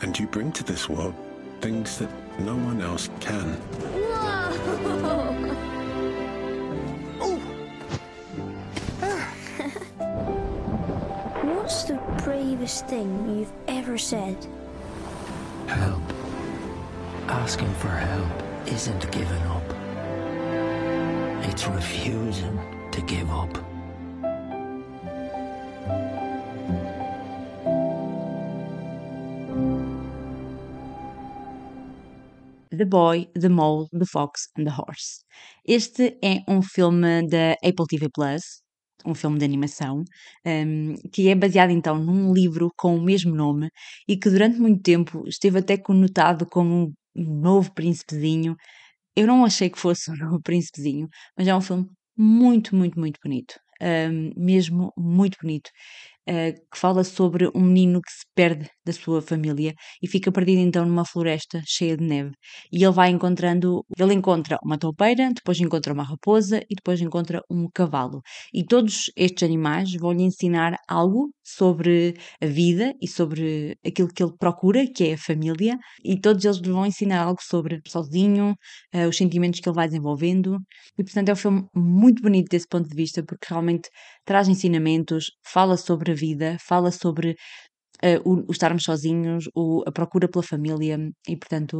And 0.00 0.18
you 0.18 0.26
bring 0.26 0.50
to 0.52 0.64
this 0.64 0.88
world 0.88 1.14
things 1.60 1.98
that 1.98 2.10
no 2.40 2.56
one 2.56 2.80
else 2.80 3.08
can. 3.20 3.54
What's 3.94 5.32
bravest 12.66 12.86
thing 12.88 13.38
you've 13.38 13.52
ever 13.68 13.96
said? 13.96 14.36
Help. 15.68 16.02
Asking 17.28 17.72
for 17.74 17.88
help 17.88 18.42
isn't 18.66 19.10
giving 19.12 19.42
up. 19.42 19.62
It's 21.48 21.66
refusing 21.68 22.58
to 22.90 23.00
give 23.02 23.30
up. 23.30 23.52
The 32.72 32.84
Boy, 32.84 33.28
The 33.34 33.48
Mole, 33.48 33.88
The 33.92 34.06
Fox 34.06 34.48
and 34.56 34.66
the 34.66 34.72
Horse. 34.72 35.24
Este 35.66 36.18
é 36.22 36.42
um 36.48 36.60
filme 36.60 37.26
da 37.28 37.56
Apple 37.62 37.86
TV 37.86 38.08
Plus, 38.12 38.60
um 39.06 39.14
filme 39.14 39.38
de 39.38 39.44
animação, 39.44 40.04
um, 40.46 40.94
que 41.12 41.28
é 41.28 41.34
baseado 41.34 41.70
então 41.70 41.98
num 41.98 42.32
livro 42.32 42.70
com 42.76 42.96
o 42.96 43.02
mesmo 43.02 43.34
nome 43.34 43.70
e 44.08 44.16
que 44.16 44.30
durante 44.30 44.58
muito 44.58 44.82
tempo 44.82 45.22
esteve 45.28 45.58
até 45.58 45.76
conotado 45.76 46.46
como 46.46 46.92
um 47.14 47.40
novo 47.40 47.72
príncipezinho. 47.74 48.56
Eu 49.16 49.26
não 49.26 49.44
achei 49.44 49.70
que 49.70 49.78
fosse 49.78 50.10
um 50.12 50.16
novo 50.16 50.40
príncipezinho, 50.42 51.08
mas 51.36 51.48
é 51.48 51.54
um 51.56 51.60
filme 51.60 51.88
muito, 52.16 52.74
muito, 52.76 52.98
muito 52.98 53.20
bonito. 53.22 53.54
Um, 53.82 54.32
mesmo 54.36 54.92
muito 54.96 55.36
bonito. 55.42 55.70
Uh, 56.28 56.52
que 56.72 56.78
fala 56.78 57.04
sobre 57.04 57.48
um 57.54 57.60
menino 57.60 58.00
que 58.02 58.10
se 58.10 58.24
perde 58.34 58.68
da 58.84 58.92
sua 58.92 59.22
família 59.22 59.74
e 60.02 60.08
fica 60.08 60.32
perdido 60.32 60.58
então 60.60 60.84
numa 60.84 61.04
floresta 61.04 61.62
cheia 61.64 61.96
de 61.96 62.04
neve. 62.04 62.32
E 62.72 62.82
ele 62.84 62.92
vai 62.92 63.10
encontrando, 63.10 63.84
ele 63.98 64.12
encontra 64.14 64.58
uma 64.64 64.76
toupeira, 64.76 65.30
depois 65.32 65.60
encontra 65.60 65.92
uma 65.92 66.02
raposa 66.02 66.58
e 66.68 66.74
depois 66.74 67.00
encontra 67.00 67.40
um 67.50 67.68
cavalo. 67.72 68.22
E 68.52 68.64
todos 68.64 69.10
estes 69.16 69.42
animais 69.44 69.92
vão 69.94 70.12
lhe 70.12 70.24
ensinar 70.24 70.76
algo 70.88 71.30
sobre 71.44 72.14
a 72.42 72.46
vida 72.46 72.92
e 73.00 73.06
sobre 73.08 73.76
aquilo 73.86 74.08
que 74.08 74.22
ele 74.22 74.32
procura, 74.38 74.84
que 74.92 75.04
é 75.04 75.14
a 75.14 75.18
família, 75.18 75.78
e 76.04 76.18
todos 76.20 76.44
eles 76.44 76.58
lhe 76.58 76.70
vão 76.70 76.86
ensinar 76.86 77.22
algo 77.22 77.40
sobre 77.42 77.80
sozinho, 77.86 78.54
uh, 78.94 79.08
os 79.08 79.16
sentimentos 79.16 79.60
que 79.60 79.68
ele 79.68 79.76
vai 79.76 79.86
desenvolvendo. 79.86 80.58
E 80.98 81.04
portanto 81.04 81.28
é 81.28 81.32
um 81.32 81.36
filme 81.36 81.66
muito 81.74 82.22
bonito 82.22 82.48
desse 82.48 82.66
ponto 82.68 82.88
de 82.88 82.96
vista, 82.96 83.22
porque 83.24 83.46
realmente 83.48 83.88
traz 84.26 84.48
ensinamentos, 84.48 85.32
fala 85.44 85.76
sobre 85.76 86.12
a 86.12 86.14
vida, 86.14 86.56
fala 86.60 86.90
sobre 86.92 87.36
uh, 88.04 88.20
o, 88.30 88.44
o, 88.48 88.52
estarmos 88.52 88.84
sozinhos, 88.84 89.48
o, 89.54 89.82
a 89.86 89.92
procura 89.92 90.28
pela 90.28 90.42
família 90.42 90.98
e, 91.28 91.36
portanto, 91.36 91.78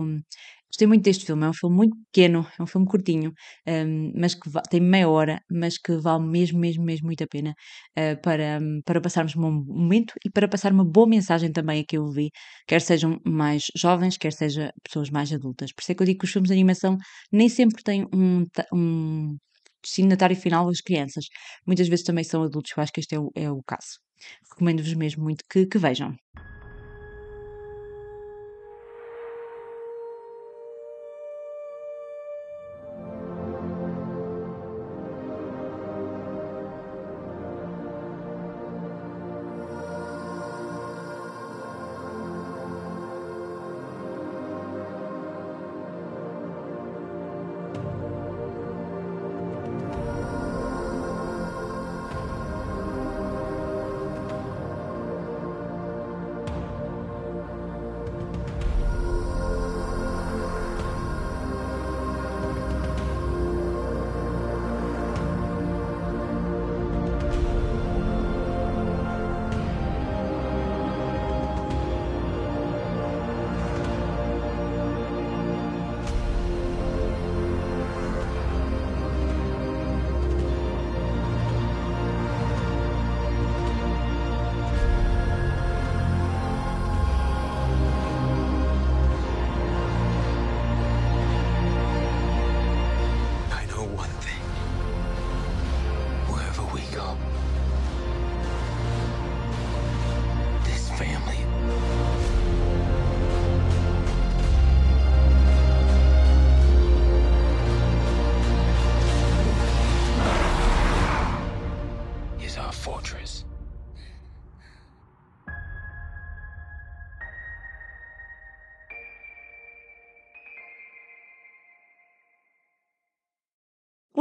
gostei 0.70 0.86
muito 0.86 1.04
deste 1.04 1.24
filme. 1.26 1.44
É 1.44 1.48
um 1.48 1.54
filme 1.54 1.76
muito 1.76 1.96
pequeno, 2.12 2.46
é 2.58 2.62
um 2.62 2.66
filme 2.66 2.86
curtinho, 2.86 3.30
um, 3.66 3.70
ehm, 3.70 4.12
mas 4.16 4.34
que 4.34 4.50
tem 4.70 4.80
meia 4.80 5.08
hora, 5.08 5.40
mas 5.50 5.78
que 5.78 5.96
vale 5.96 6.24
mesmo, 6.26 6.58
mesmo, 6.58 6.84
mesmo 6.84 7.06
muito 7.06 7.22
a 7.24 7.26
pena 7.26 7.54
uh, 7.98 8.20
para, 8.22 8.58
um, 8.60 8.80
para 8.84 9.00
passarmos 9.00 9.34
um 9.36 9.40
bom 9.42 9.50
momento 9.52 10.14
e 10.24 10.30
para 10.30 10.48
passar 10.48 10.72
uma 10.72 10.84
boa 10.84 11.06
mensagem 11.08 11.52
também 11.52 11.80
a 11.82 11.84
quem 11.86 11.98
eu 11.98 12.10
vi, 12.10 12.30
quer 12.66 12.80
sejam 12.80 13.20
mais 13.24 13.64
jovens, 13.76 14.16
quer 14.16 14.32
sejam 14.32 14.70
pessoas 14.82 15.10
mais 15.10 15.32
adultas. 15.32 15.72
Por 15.72 15.82
isso 15.82 15.92
é 15.92 15.94
que 15.94 16.02
eu 16.02 16.06
digo 16.06 16.18
que 16.20 16.24
os 16.26 16.32
filmes 16.32 16.48
de 16.48 16.54
animação 16.54 16.96
nem 17.32 17.48
sempre 17.48 17.82
têm 17.82 18.06
um, 18.14 18.44
um 18.72 19.36
destinatário 19.86 20.36
final 20.36 20.68
as 20.68 20.80
crianças. 20.80 21.26
Muitas 21.66 21.88
vezes 21.88 22.04
também 22.04 22.24
são 22.24 22.42
adultos, 22.42 22.72
eu 22.76 22.82
acho 22.82 22.92
que 22.92 23.00
este 23.00 23.14
é 23.14 23.20
o, 23.20 23.30
é 23.34 23.50
o 23.50 23.62
caso. 23.62 23.98
Recomendo-vos 24.50 24.94
mesmo 24.94 25.22
muito 25.22 25.44
que, 25.48 25.66
que 25.66 25.78
vejam. 25.78 26.14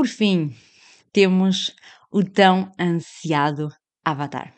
Por 0.05 0.09
fim, 0.11 0.53
temos 1.11 1.75
o 2.11 2.23
tão 2.23 2.71
ansiado 2.79 3.69
Avatar. 4.05 4.53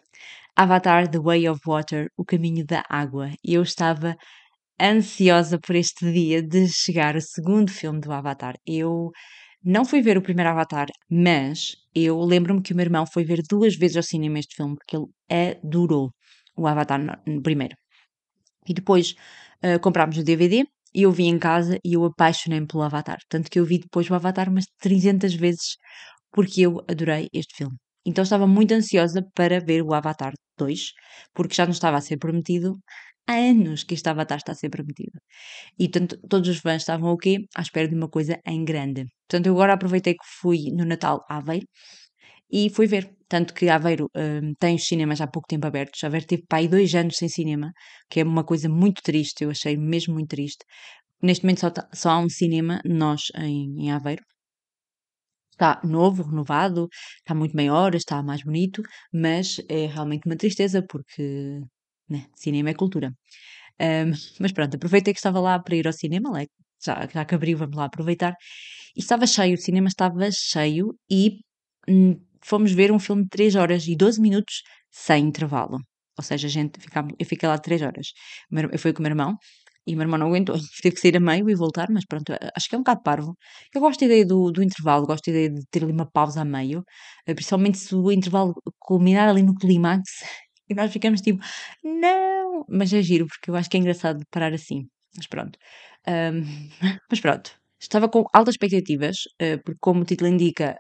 Avatar 0.54 1.08
The 1.08 1.20
Way 1.20 1.48
of 1.48 1.62
Water, 1.66 2.10
O 2.18 2.26
Caminho 2.26 2.66
da 2.66 2.84
Água. 2.90 3.32
E 3.42 3.54
eu 3.54 3.62
estava 3.62 4.18
ansiosa 4.78 5.58
por 5.58 5.74
este 5.78 6.12
dia 6.12 6.44
de 6.44 6.68
chegar 6.68 7.16
o 7.16 7.22
segundo 7.22 7.72
filme 7.72 8.02
do 8.02 8.12
Avatar. 8.12 8.56
Eu 8.66 9.10
não 9.64 9.86
fui 9.86 10.02
ver 10.02 10.18
o 10.18 10.22
primeiro 10.22 10.50
Avatar, 10.50 10.88
mas 11.10 11.78
eu 11.96 12.20
lembro-me 12.20 12.62
que 12.62 12.74
o 12.74 12.76
meu 12.76 12.84
irmão 12.84 13.06
foi 13.08 13.24
ver 13.24 13.40
duas 13.50 13.74
vezes 13.78 13.96
ao 13.96 14.04
cinema 14.04 14.40
este 14.40 14.54
filme, 14.54 14.76
porque 14.76 14.98
ele 14.98 15.58
adorou 15.64 16.12
o 16.58 16.68
Avatar 16.68 17.00
no 17.26 17.42
primeiro. 17.42 17.78
E 18.68 18.74
depois 18.74 19.16
uh, 19.64 19.80
comprámos 19.80 20.18
o 20.18 20.24
DVD 20.26 20.66
e 20.94 21.04
eu 21.04 21.12
vi 21.12 21.26
em 21.26 21.40
casa 21.40 21.78
e 21.84 21.94
eu 21.94 22.06
apaixonei-me 22.06 22.68
pelo 22.68 22.84
Avatar. 22.84 23.18
Tanto 23.30 23.50
que 23.50 23.60
eu 23.60 23.66
vi 23.66 23.80
depois 23.80 24.10
o 24.10 24.16
Avatar 24.16 24.50
umas 24.50 24.66
300 24.80 25.34
vezes 25.36 25.78
porque 26.32 26.62
eu 26.62 26.80
adorei 26.90 27.30
este 27.34 27.56
filme. 27.58 27.76
Então 28.06 28.24
estava 28.24 28.48
muito 28.48 28.74
ansiosa 28.74 29.22
para 29.36 29.60
ver 29.60 29.82
o 29.84 29.94
Avatar 29.94 30.34
2, 30.58 30.92
porque 31.34 31.56
já 31.56 31.66
não 31.66 31.72
estava 31.72 31.98
a 31.98 32.02
ser 32.02 32.18
prometido 32.18 32.78
há 33.28 33.34
anos 33.36 33.84
que 33.84 33.94
este 33.96 34.10
Avatar 34.10 34.38
está 34.38 34.54
a 34.54 34.56
ser 34.56 34.70
prometido. 34.70 35.20
E 35.80 35.90
tanto, 35.90 36.18
todos 36.30 36.48
os 36.50 36.60
fãs 36.60 36.82
estavam 36.84 37.12
o 37.12 37.18
quê? 37.18 37.46
À 37.56 37.62
espera 37.62 37.88
de 37.88 37.96
uma 37.96 38.10
coisa 38.10 38.40
em 38.46 38.64
grande. 38.66 39.06
Portanto, 39.28 39.48
eu 39.48 39.54
agora 39.54 39.74
aproveitei 39.74 40.14
que 40.16 40.26
fui 40.42 40.72
no 40.74 40.86
Natal 40.86 41.24
a 41.30 41.38
Aveiro 41.38 41.68
e 42.52 42.70
fui 42.70 42.88
ver. 42.88 43.16
Tanto 43.30 43.54
que 43.54 43.68
Aveiro 43.70 44.10
um, 44.16 44.54
tem 44.60 44.76
os 44.76 44.88
cinemas 44.88 45.20
há 45.20 45.28
pouco 45.28 45.48
tempo 45.48 45.68
abertos. 45.68 46.04
Aveiro 46.04 46.26
teve 46.26 46.44
para 46.48 46.60
aí 46.60 46.68
dois 46.68 46.94
anos 46.96 47.18
sem 47.18 47.28
cinema, 47.28 47.72
que 48.10 48.22
é 48.22 48.24
uma 48.24 48.44
coisa 48.44 48.70
muito 48.70 49.02
triste, 49.02 49.44
eu 49.44 49.50
achei 49.50 49.76
mesmo 49.78 50.14
muito 50.14 50.30
triste. 50.30 50.64
Neste 51.22 51.44
momento 51.44 51.62
só, 51.62 51.70
tá, 51.72 51.88
só 51.94 52.12
há 52.12 52.20
um 52.20 52.30
cinema, 52.30 52.80
nós 52.86 53.24
em, 53.36 53.86
em 53.86 53.92
Aveiro. 53.92 54.24
Está 55.52 55.82
novo, 55.84 56.24
renovado, 56.24 56.88
está 57.18 57.34
muito 57.34 57.56
maior, 57.56 57.96
está 57.96 58.22
mais 58.24 58.44
bonito, 58.44 58.82
mas 59.12 59.60
é 59.68 59.88
realmente 59.88 60.26
uma 60.28 60.36
tristeza 60.38 60.84
porque 60.88 61.60
né, 62.08 62.28
cinema 62.36 62.70
é 62.70 62.74
cultura. 62.76 63.12
Um, 63.82 64.12
mas 64.40 64.52
pronto, 64.52 64.76
aproveitei 64.76 65.14
que 65.14 65.20
estava 65.20 65.40
lá 65.40 65.60
para 65.60 65.76
ir 65.76 65.88
ao 65.88 65.94
cinema, 65.94 66.32
já, 66.84 67.08
já 67.08 67.26
que 67.26 67.36
abriu, 67.36 67.58
vamos 67.58 67.76
lá 67.76 67.86
aproveitar. 67.86 68.36
E 68.96 69.00
estava 69.00 69.26
cheio, 69.28 69.56
o 69.56 69.58
cinema 69.58 69.88
estava 69.88 70.30
cheio 70.32 70.96
e 71.10 71.40
hum, 71.88 72.20
fomos 72.44 72.72
ver 72.72 72.92
um 72.92 73.00
filme 73.00 73.24
de 73.24 73.30
3 73.30 73.56
horas 73.56 73.88
e 73.88 73.96
12 73.96 74.22
minutos 74.22 74.62
sem 74.92 75.26
intervalo. 75.26 75.78
Ou 76.18 76.24
seja, 76.24 76.48
a 76.48 76.50
gente 76.50 76.80
ficámos, 76.80 77.14
eu 77.20 77.26
fiquei 77.26 77.48
lá 77.48 77.58
3 77.58 77.82
horas. 77.82 78.08
Eu 78.72 78.80
fui 78.80 78.94
com 78.94 79.00
o 79.00 79.04
meu 79.04 79.12
irmão 79.12 79.38
e 79.88 79.94
o 79.94 79.98
meu 79.98 80.04
irmão 80.06 80.20
não 80.20 80.28
aguentou, 80.28 80.56
teve 80.84 80.96
que 80.96 81.02
sair 81.02 81.18
a 81.18 81.20
meio 81.20 81.50
e 81.50 81.56
voltar, 81.56 81.88
mas 81.90 82.06
pronto, 82.06 82.34
acho 82.56 82.70
que 82.70 82.76
é 82.76 82.78
um 82.78 82.82
bocado 82.82 83.02
parvo. 83.04 83.38
Eu 83.74 83.82
gosto 83.82 84.02
da 84.02 84.06
ideia 84.08 84.26
do, 84.26 84.52
do 84.52 84.62
intervalo, 84.64 85.08
gosto 85.08 85.26
da 85.28 85.32
ideia 85.32 85.50
de 85.50 85.66
ter 85.72 85.84
ali 85.84 85.94
uma 85.94 86.10
pausa 86.10 86.42
a 86.42 86.46
meio, 86.46 86.84
eh, 87.26 87.34
principalmente 87.34 87.78
se 87.78 87.96
o 87.96 88.12
intervalo 88.12 88.54
culminar 88.80 89.30
ali 89.30 89.44
no 89.44 89.56
clímax 89.56 90.04
e 90.70 90.74
nós 90.76 90.92
ficamos 90.92 91.22
tipo, 91.22 91.44
não! 91.84 92.66
Mas 92.70 92.92
é 92.94 93.02
giro, 93.02 93.28
porque 93.28 93.50
eu 93.50 93.56
acho 93.56 93.70
que 93.70 93.78
é 93.78 93.80
engraçado 93.80 94.24
parar 94.32 94.54
assim. 94.54 94.88
Mas 95.16 95.28
pronto. 95.28 95.58
Um, 96.08 96.42
mas 97.10 97.20
pronto. 97.22 97.57
Estava 97.80 98.10
com 98.10 98.26
altas 98.34 98.56
expectativas, 98.56 99.18
uh, 99.42 99.62
porque, 99.64 99.80
como 99.80 100.02
o 100.02 100.06
título 100.06 100.30
indica, 100.30 100.76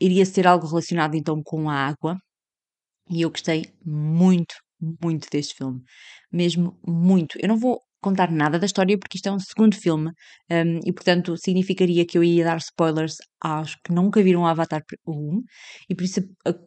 iria 0.00 0.26
ser 0.26 0.46
algo 0.46 0.66
relacionado 0.66 1.14
então 1.14 1.42
com 1.42 1.68
a 1.70 1.74
água, 1.74 2.18
e 3.10 3.22
eu 3.22 3.30
gostei 3.30 3.66
muito, 3.84 4.54
muito 5.02 5.28
deste 5.30 5.54
filme. 5.54 5.80
Mesmo 6.32 6.78
muito. 6.86 7.38
Eu 7.40 7.48
não 7.48 7.58
vou 7.58 7.80
contar 8.00 8.30
nada 8.30 8.58
da 8.58 8.66
história 8.66 8.98
porque 8.98 9.16
isto 9.16 9.28
é 9.28 9.32
um 9.32 9.38
segundo 9.38 9.74
filme 9.76 10.10
um, 10.50 10.78
e, 10.84 10.92
portanto, 10.92 11.36
significaria 11.38 12.04
que 12.06 12.18
eu 12.18 12.24
ia 12.24 12.44
dar 12.44 12.58
spoilers 12.58 13.16
aos 13.40 13.76
que 13.76 13.92
nunca 13.92 14.22
viram 14.22 14.46
Avatar 14.46 14.82
1 15.06 15.42
e 15.88 15.94
por 15.94 16.04
isso 16.04 16.20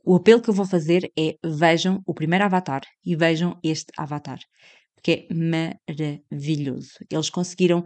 o 0.03 0.15
apelo 0.15 0.41
que 0.41 0.49
eu 0.49 0.53
vou 0.53 0.65
fazer 0.65 1.11
é 1.17 1.35
vejam 1.45 2.01
o 2.07 2.13
primeiro 2.13 2.45
Avatar 2.45 2.81
e 3.05 3.15
vejam 3.15 3.59
este 3.63 3.91
Avatar 3.97 4.39
porque 4.95 5.27
é 5.29 5.33
maravilhoso. 5.33 6.89
Eles 7.09 7.29
conseguiram 7.29 7.83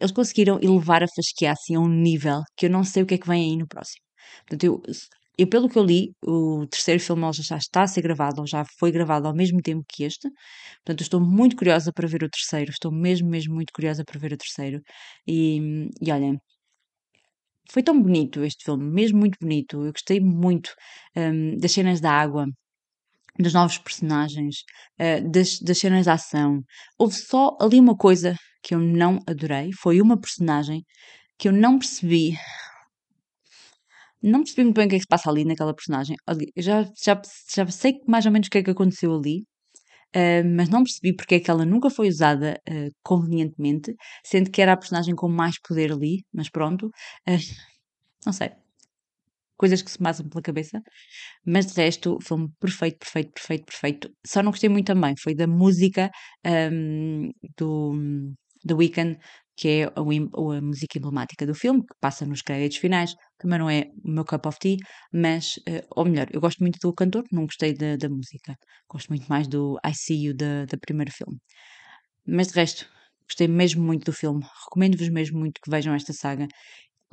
eles 0.00 0.12
conseguiram 0.12 0.58
elevar 0.62 1.02
a 1.02 1.08
fasquia 1.14 1.52
assim 1.52 1.76
a 1.76 1.80
um 1.80 1.88
nível 1.88 2.40
que 2.56 2.66
eu 2.66 2.70
não 2.70 2.84
sei 2.84 3.02
o 3.02 3.06
que 3.06 3.14
é 3.14 3.18
que 3.18 3.26
vem 3.28 3.50
aí 3.52 3.56
no 3.56 3.66
próximo. 3.68 4.02
Portanto, 4.46 4.64
eu 4.64 4.82
eu, 5.38 5.48
pelo 5.48 5.68
que 5.68 5.78
eu 5.78 5.84
li, 5.84 6.12
o 6.24 6.66
terceiro 6.66 7.00
filme 7.00 7.22
já 7.32 7.56
está 7.56 7.82
a 7.82 7.86
ser 7.86 8.02
gravado, 8.02 8.40
ou 8.40 8.46
já 8.46 8.64
foi 8.78 8.90
gravado 8.90 9.28
ao 9.28 9.34
mesmo 9.34 9.62
tempo 9.62 9.84
que 9.88 10.02
este. 10.04 10.28
Portanto, 10.84 11.02
estou 11.02 11.20
muito 11.20 11.54
curiosa 11.56 11.92
para 11.92 12.08
ver 12.08 12.24
o 12.24 12.28
terceiro. 12.30 12.70
Estou 12.72 12.90
mesmo, 12.92 13.28
mesmo 13.30 13.54
muito 13.54 13.72
curiosa 13.72 14.04
para 14.04 14.18
ver 14.18 14.32
o 14.32 14.36
terceiro. 14.36 14.80
E, 15.28 15.88
e 16.02 16.10
olhem, 16.12 16.38
foi 17.70 17.82
tão 17.82 18.00
bonito 18.02 18.42
este 18.44 18.64
filme, 18.64 18.84
mesmo 18.84 19.18
muito 19.18 19.38
bonito. 19.40 19.84
Eu 19.84 19.92
gostei 19.92 20.20
muito 20.20 20.70
um, 21.16 21.56
das 21.58 21.72
cenas 21.72 22.00
da 22.00 22.12
água, 22.12 22.46
dos 23.38 23.52
novos 23.54 23.78
personagens, 23.78 24.56
uh, 25.00 25.30
das, 25.30 25.58
das 25.60 25.78
cenas 25.78 26.04
de 26.04 26.10
ação. 26.10 26.62
Houve 26.98 27.14
só 27.14 27.56
ali 27.60 27.78
uma 27.78 27.96
coisa 27.96 28.34
que 28.62 28.74
eu 28.74 28.80
não 28.80 29.18
adorei: 29.26 29.70
foi 29.72 30.00
uma 30.00 30.18
personagem 30.18 30.84
que 31.38 31.48
eu 31.48 31.52
não 31.52 31.78
percebi 31.78 32.36
não 34.22 34.40
percebi 34.40 34.64
muito 34.64 34.76
bem 34.76 34.86
o 34.86 34.88
que 34.88 34.96
é 34.96 34.98
que 34.98 35.04
se 35.04 35.08
passa 35.08 35.30
ali 35.30 35.44
naquela 35.44 35.74
personagem. 35.74 36.16
Eu 36.26 36.62
já, 36.62 36.82
já, 37.04 37.22
já 37.54 37.66
sei 37.68 38.00
mais 38.06 38.26
ou 38.26 38.32
menos 38.32 38.48
o 38.48 38.50
que 38.50 38.58
é 38.58 38.62
que 38.62 38.70
aconteceu 38.70 39.14
ali, 39.14 39.42
uh, 40.16 40.44
mas 40.56 40.68
não 40.68 40.82
percebi 40.82 41.14
porque 41.14 41.36
é 41.36 41.40
que 41.40 41.50
ela 41.50 41.64
nunca 41.64 41.90
foi 41.90 42.08
usada 42.08 42.60
uh, 42.68 42.90
convenientemente, 43.02 43.94
sendo 44.24 44.50
que 44.50 44.60
era 44.60 44.72
a 44.72 44.76
personagem 44.76 45.14
com 45.14 45.28
mais 45.28 45.60
poder 45.60 45.92
ali, 45.92 46.24
mas 46.32 46.50
pronto. 46.50 46.86
Uh, 47.28 47.38
não 48.26 48.32
sei. 48.32 48.50
Coisas 49.58 49.82
que 49.82 49.90
se 49.90 49.98
passam 49.98 50.28
pela 50.28 50.42
cabeça. 50.42 50.80
Mas 51.46 51.66
de 51.66 51.74
resto, 51.74 52.18
filme 52.22 52.48
perfeito, 52.60 52.98
perfeito, 52.98 53.32
perfeito, 53.32 53.64
perfeito. 53.66 54.10
Só 54.26 54.42
não 54.42 54.52
gostei 54.52 54.70
muito 54.70 54.86
também. 54.86 55.14
Foi 55.22 55.34
da 55.34 55.46
música 55.46 56.10
um, 56.72 57.30
do, 57.58 57.92
do 58.64 58.76
Weekend 58.76 59.18
que 59.58 59.68
é 59.68 59.84
a, 59.86 59.90
a, 59.96 60.60
música 60.62 60.98
emblemática 60.98 61.44
do 61.44 61.52
filme, 61.54 61.80
que 61.80 61.94
passa 62.00 62.24
nos 62.24 62.42
créditos 62.42 62.78
finais. 62.78 63.14
Também 63.38 63.58
não 63.58 63.68
é 63.68 63.86
o 64.04 64.10
meu 64.12 64.24
cup 64.24 64.46
of 64.46 64.56
tea, 64.60 64.76
mas, 65.12 65.56
uh, 65.68 65.84
ou 65.96 66.04
melhor, 66.04 66.28
eu 66.32 66.40
gosto 66.40 66.60
muito 66.60 66.78
do 66.80 66.94
cantor, 66.94 67.24
não 67.32 67.44
gostei 67.44 67.74
da, 67.74 67.96
da 67.96 68.08
música. 68.08 68.56
Gosto 68.88 69.08
muito 69.08 69.26
mais 69.26 69.48
do 69.48 69.76
I 69.84 69.92
See 69.94 70.26
You 70.26 70.34
da 70.36 70.78
primeiro 70.80 71.10
filme. 71.10 71.38
Mas 72.26 72.48
de 72.48 72.54
resto, 72.54 72.88
gostei 73.28 73.48
mesmo 73.48 73.82
muito 73.82 74.04
do 74.06 74.12
filme. 74.12 74.44
Recomendo-vos 74.64 75.08
mesmo 75.08 75.38
muito 75.40 75.60
que 75.62 75.70
vejam 75.70 75.94
esta 75.94 76.12
saga. 76.12 76.46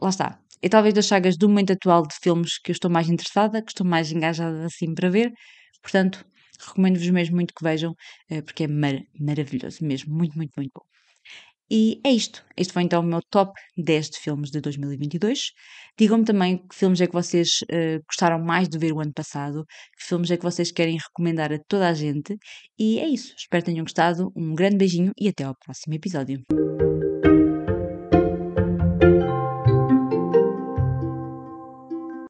Lá 0.01 0.09
está. 0.09 0.44
É 0.65 0.67
talvez 0.67 0.95
das 0.95 1.05
sagas 1.05 1.37
do 1.37 1.47
momento 1.47 1.73
atual 1.73 2.01
de 2.07 2.15
filmes 2.19 2.57
que 2.57 2.71
eu 2.71 2.73
estou 2.73 2.89
mais 2.89 3.07
interessada, 3.07 3.61
que 3.61 3.69
estou 3.69 3.85
mais 3.85 4.11
engajada 4.11 4.65
assim 4.65 4.95
para 4.95 5.11
ver. 5.11 5.31
Portanto, 5.79 6.25
recomendo-vos 6.59 7.07
mesmo 7.11 7.35
muito 7.35 7.53
que 7.53 7.63
vejam, 7.63 7.91
uh, 8.31 8.43
porque 8.43 8.63
é 8.63 8.67
mar 8.67 8.95
maravilhoso 9.19 9.85
mesmo. 9.85 10.15
Muito, 10.15 10.35
muito, 10.35 10.53
muito 10.57 10.71
bom. 10.73 10.83
E 11.69 12.01
é 12.03 12.09
isto. 12.09 12.43
Este 12.57 12.73
foi 12.73 12.81
então 12.81 13.01
o 13.03 13.05
meu 13.05 13.19
top 13.29 13.53
10 13.77 14.09
de 14.09 14.17
filmes 14.17 14.49
de 14.49 14.59
2022. 14.59 15.51
Digam-me 15.99 16.25
também 16.25 16.57
que 16.57 16.75
filmes 16.75 16.99
é 16.99 17.05
que 17.05 17.13
vocês 17.13 17.61
uh, 17.71 18.01
gostaram 18.09 18.43
mais 18.43 18.67
de 18.67 18.79
ver 18.79 18.91
o 18.91 18.99
ano 18.99 19.13
passado, 19.13 19.63
que 19.99 20.07
filmes 20.07 20.31
é 20.31 20.37
que 20.37 20.43
vocês 20.43 20.71
querem 20.71 20.97
recomendar 20.97 21.53
a 21.53 21.59
toda 21.67 21.87
a 21.87 21.93
gente. 21.93 22.35
E 22.79 22.97
é 22.97 23.07
isso. 23.07 23.35
Espero 23.37 23.63
que 23.63 23.69
tenham 23.69 23.85
gostado. 23.85 24.31
Um 24.35 24.55
grande 24.55 24.77
beijinho 24.77 25.11
e 25.15 25.27
até 25.27 25.43
ao 25.43 25.55
próximo 25.63 25.93
episódio. 25.93 26.43